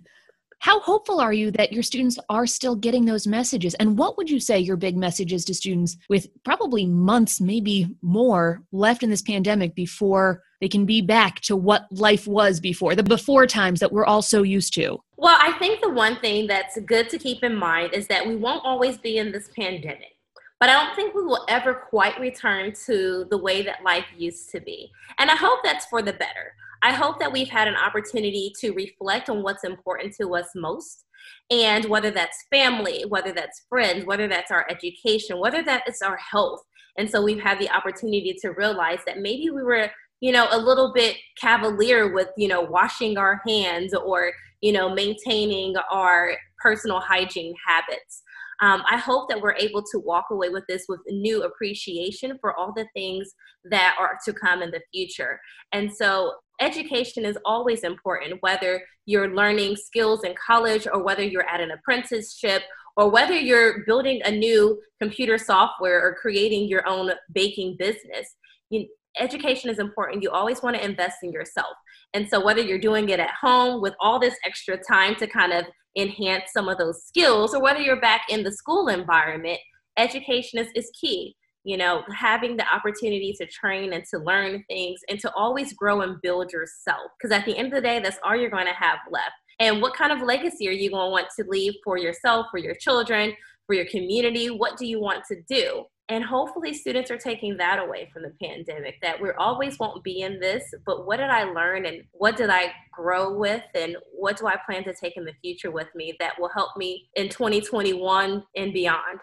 How 0.61 0.81
hopeful 0.81 1.21
are 1.21 1.33
you 1.33 1.53
that 1.53 1.73
your 1.73 1.85
students 1.85 2.19
are 2.29 2.47
still 2.47 2.75
getting 2.75 3.05
those 3.05 3.29
messages? 3.29 3.75
And 3.75 3.97
what 3.97 4.17
would 4.17 4.29
you 4.29 4.41
say 4.41 4.59
your 4.59 4.77
big 4.77 4.97
message 4.97 5.33
is 5.33 5.45
to 5.45 5.55
students 5.55 5.97
with 6.09 6.27
probably 6.45 6.85
months, 6.85 7.41
maybe 7.41 7.95
more, 8.03 8.63
left 8.73 9.05
in 9.05 9.11
this 9.11 9.23
pandemic 9.23 9.77
before 9.77 10.43
they 10.61 10.69
can 10.69 10.85
be 10.85 11.01
back 11.01 11.41
to 11.43 11.55
what 11.55 11.87
life 11.93 12.27
was 12.27 12.59
before, 12.59 12.97
the 12.97 13.05
before 13.05 13.47
times 13.47 13.79
that 13.79 13.93
we're 13.93 14.05
all 14.05 14.23
so 14.23 14.43
used 14.43 14.75
to? 14.75 14.99
Well, 15.17 15.39
I 15.41 15.57
think 15.59 15.81
the 15.81 15.91
one 15.91 16.19
thing 16.21 16.49
that's 16.49 16.79
good 16.81 17.09
to 17.11 17.19
keep 17.19 17.45
in 17.45 17.55
mind 17.55 17.95
is 17.95 18.09
that 18.09 18.27
we 18.27 18.35
won't 18.35 18.65
always 18.65 18.99
be 18.99 19.19
in 19.19 19.31
this 19.31 19.49
pandemic. 19.57 20.17
But 20.59 20.71
I 20.71 20.73
don't 20.73 20.97
think 20.97 21.15
we 21.15 21.23
will 21.23 21.45
ever 21.49 21.73
quite 21.73 22.19
return 22.19 22.73
to 22.87 23.27
the 23.31 23.39
way 23.39 23.63
that 23.63 23.85
life 23.85 24.07
used 24.17 24.51
to 24.51 24.61
be. 24.61 24.91
And 25.19 25.31
I 25.31 25.37
hope 25.37 25.61
that's 25.63 25.87
for 25.87 26.03
the 26.03 26.13
better. 26.13 26.55
I 26.83 26.93
hope 26.93 27.19
that 27.21 27.33
we've 27.33 27.49
had 27.49 27.69
an 27.69 27.77
opportunity 27.77 28.53
to 28.61 28.73
reflect 28.73 29.29
on 29.29 29.43
what's 29.43 29.65
important 29.65 30.15
to 30.21 30.35
us 30.35 30.49
most. 30.55 31.05
And 31.51 31.85
whether 31.87 32.11
that's 32.11 32.45
family, 32.51 33.05
whether 33.09 33.33
that's 33.33 33.63
friends, 33.69 34.07
whether 34.07 34.29
that's 34.29 34.51
our 34.51 34.67
education, 34.71 35.41
whether 35.41 35.63
that 35.65 35.83
is 35.89 36.01
our 36.03 36.17
health. 36.17 36.63
And 36.97 37.11
so 37.11 37.23
we've 37.23 37.41
had 37.41 37.59
the 37.59 37.71
opportunity 37.71 38.37
to 38.43 38.51
realize 38.51 39.01
that 39.07 39.19
maybe 39.19 39.51
we 39.51 39.63
were, 39.63 39.91
you 40.21 40.33
know, 40.33 40.49
a 40.51 40.59
little 40.59 40.93
bit 40.93 41.17
cavalier 41.41 42.13
with, 42.13 42.29
you 42.37 42.49
know, 42.49 42.61
washing 42.61 43.19
our 43.19 43.41
hands 43.47 43.95
or, 43.95 44.33
you 44.61 44.73
know, 44.73 44.93
maintaining 44.95 45.75
our 45.91 46.33
personal 46.61 47.01
hygiene 47.01 47.55
habits. 47.67 48.23
Um, 48.61 48.83
I 48.91 48.97
hope 48.97 49.29
that 49.29 49.41
we're 49.41 49.55
able 49.55 49.83
to 49.83 50.01
walk 50.01 50.27
away 50.31 50.49
with 50.49 50.65
this 50.69 50.87
with 50.89 51.01
new 51.09 51.45
appreciation 51.45 52.37
for 52.41 52.57
all 52.59 52.73
the 52.75 52.87
things 52.95 53.33
that 53.71 53.97
are 53.99 54.19
to 54.25 54.33
come 54.33 54.63
in 54.63 54.71
the 54.71 54.83
future. 54.93 55.39
And 55.73 55.93
so 55.93 56.33
education 56.61 57.25
is 57.25 57.39
always 57.45 57.83
important, 57.83 58.39
whether 58.41 58.83
you're 59.07 59.35
learning 59.35 59.77
skills 59.77 60.25
in 60.25 60.35
college 60.35 60.87
or 60.93 61.03
whether 61.03 61.23
you're 61.23 61.49
at 61.49 61.61
an 61.61 61.71
apprenticeship 61.71 62.63
or 62.97 63.11
whether 63.11 63.37
you're 63.37 63.85
building 63.85 64.21
a 64.25 64.31
new 64.31 64.81
computer 65.01 65.39
software 65.39 66.05
or 66.05 66.17
creating 66.21 66.69
your 66.69 66.87
own 66.87 67.11
baking 67.33 67.77
business. 67.79 68.35
You, 68.71 68.87
education 69.19 69.71
is 69.71 69.79
important. 69.79 70.23
You 70.23 70.31
always 70.31 70.63
want 70.63 70.77
to 70.77 70.85
invest 70.85 71.19
in 71.23 71.33
yourself. 71.33 71.77
And 72.15 72.29
so, 72.29 72.45
whether 72.45 72.61
you're 72.61 72.79
doing 72.79 73.09
it 73.11 73.21
at 73.21 73.31
home 73.41 73.81
with 73.81 73.95
all 74.01 74.19
this 74.19 74.35
extra 74.45 74.77
time 74.77 75.15
to 75.17 75.27
kind 75.27 75.53
of 75.53 75.65
enhance 75.97 76.45
some 76.53 76.69
of 76.69 76.79
those 76.79 77.05
skills, 77.05 77.55
or 77.55 77.63
whether 77.63 77.81
you're 77.81 78.01
back 78.01 78.23
in 78.29 78.43
the 78.43 78.53
school 78.53 78.89
environment, 78.89 79.59
education 79.97 80.59
is, 80.59 80.69
is 80.75 80.91
key 80.99 81.37
you 81.65 81.77
know, 81.77 82.03
having 82.15 82.57
the 82.57 82.75
opportunity 82.75 83.35
to 83.39 83.47
train 83.47 83.93
and 83.93 84.05
to 84.11 84.19
learn 84.19 84.65
things 84.69 85.01
and 85.09 85.19
to 85.21 85.33
always 85.35 85.73
grow 85.73 86.01
and 86.01 86.21
build 86.23 86.53
yourself. 86.53 87.11
Because 87.19 87.37
at 87.37 87.45
the 87.45 87.57
end 87.57 87.69
of 87.69 87.75
the 87.75 87.81
day, 87.81 88.01
that's 88.01 88.19
all 88.25 88.37
you're 88.37 88.51
going 88.51 88.67
to 88.67 88.73
have 88.73 88.99
left. 89.11 89.33
And 89.61 89.83
what 89.83 89.95
kind 89.95 90.13
of 90.13 90.23
legacy 90.23 90.69
are 90.69 90.73
you 90.73 90.91
going 90.91 91.09
to 91.09 91.11
want 91.11 91.27
to 91.39 91.45
leave 91.49 91.75
for 91.85 91.99
yourself, 91.99 92.47
for 92.51 92.59
your 92.59 92.75
children, 92.75 93.35
for 93.67 93.75
your 93.75 93.87
community? 93.87 94.49
What 94.49 94.77
do 94.77 94.87
you 94.87 95.01
want 95.01 95.25
to 95.29 95.37
do? 95.49 95.85
And 96.11 96.25
hopefully, 96.25 96.73
students 96.73 97.11
are 97.11 97.19
taking 97.19 97.59
that 97.59 97.79
away 97.79 98.09
from 98.13 98.23
the 98.23 98.33
pandemic 98.43 98.95
that 99.03 99.21
we 99.21 99.29
always 99.37 99.79
won't 99.79 100.03
be 100.03 100.23
in 100.23 100.41
this, 100.41 100.65
but 100.87 101.07
what 101.07 101.19
did 101.19 101.29
I 101.29 101.45
learn 101.45 101.85
and 101.85 102.03
what 102.13 102.35
did 102.37 102.49
I 102.49 102.73
grow 102.93 103.37
with 103.37 103.63
and 103.75 103.95
what 104.15 104.39
do 104.39 104.47
I 104.47 104.57
plan 104.65 104.85
to 104.85 104.95
take 104.95 105.19
in 105.19 105.27
the 105.27 105.35
future 105.43 105.71
with 105.71 105.89
me 105.95 106.15
that 106.19 106.41
will 106.41 106.49
help 106.49 106.71
me 106.79 107.11
in 107.15 107.29
2021 107.29 108.43
and 108.57 108.73
beyond? 108.73 109.21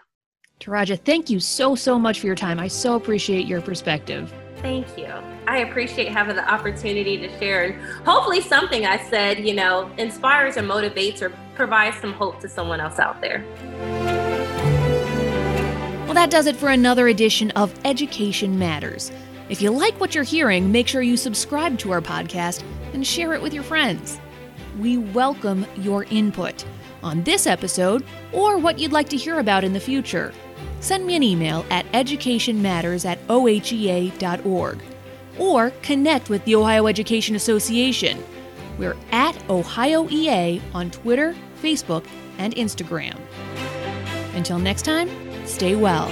Taraja, 0.60 0.98
thank 0.98 1.28
you 1.28 1.38
so, 1.38 1.74
so 1.74 1.98
much 1.98 2.20
for 2.20 2.26
your 2.26 2.34
time. 2.34 2.58
I 2.58 2.68
so 2.68 2.96
appreciate 2.96 3.46
your 3.46 3.60
perspective. 3.60 4.32
Thank 4.62 4.96
you. 4.96 5.12
I 5.46 5.58
appreciate 5.58 6.08
having 6.08 6.34
the 6.34 6.50
opportunity 6.50 7.18
to 7.18 7.38
share. 7.38 7.64
And 7.64 8.06
hopefully, 8.06 8.40
something 8.40 8.86
I 8.86 8.96
said, 8.96 9.46
you 9.46 9.54
know, 9.54 9.90
inspires 9.98 10.56
or 10.56 10.62
motivates 10.62 11.20
or 11.20 11.30
provides 11.54 11.98
some 11.98 12.14
hope 12.14 12.40
to 12.40 12.48
someone 12.48 12.80
else 12.80 12.98
out 12.98 13.20
there. 13.20 13.44
Well, 16.06 16.14
that 16.14 16.30
does 16.30 16.46
it 16.46 16.56
for 16.56 16.70
another 16.70 17.08
edition 17.08 17.50
of 17.52 17.78
Education 17.84 18.58
Matters. 18.58 19.12
If 19.50 19.60
you 19.60 19.70
like 19.70 20.00
what 20.00 20.14
you're 20.14 20.24
hearing, 20.24 20.72
make 20.72 20.88
sure 20.88 21.02
you 21.02 21.18
subscribe 21.18 21.78
to 21.80 21.92
our 21.92 22.00
podcast 22.00 22.64
and 22.94 23.06
share 23.06 23.34
it 23.34 23.42
with 23.42 23.52
your 23.52 23.62
friends. 23.62 24.18
We 24.78 24.96
welcome 24.96 25.66
your 25.76 26.04
input 26.04 26.64
on 27.02 27.22
this 27.24 27.46
episode 27.46 28.04
or 28.32 28.58
what 28.58 28.78
you'd 28.78 28.92
like 28.92 29.08
to 29.10 29.16
hear 29.16 29.38
about 29.38 29.62
in 29.62 29.74
the 29.74 29.80
future 29.80 30.32
send 30.80 31.06
me 31.06 31.16
an 31.16 31.22
email 31.22 31.64
at 31.70 31.90
educationmatters 31.92 33.04
at 33.04 33.24
ohea.org 33.28 34.78
or 35.38 35.70
connect 35.82 36.30
with 36.30 36.44
the 36.44 36.54
Ohio 36.54 36.86
Education 36.86 37.36
Association. 37.36 38.22
We're 38.78 38.96
at 39.12 39.34
OhioEA 39.48 40.60
on 40.74 40.90
Twitter, 40.90 41.34
Facebook, 41.62 42.06
and 42.38 42.54
Instagram. 42.54 43.18
Until 44.34 44.58
next 44.58 44.82
time, 44.82 45.08
stay 45.46 45.76
well. 45.76 46.10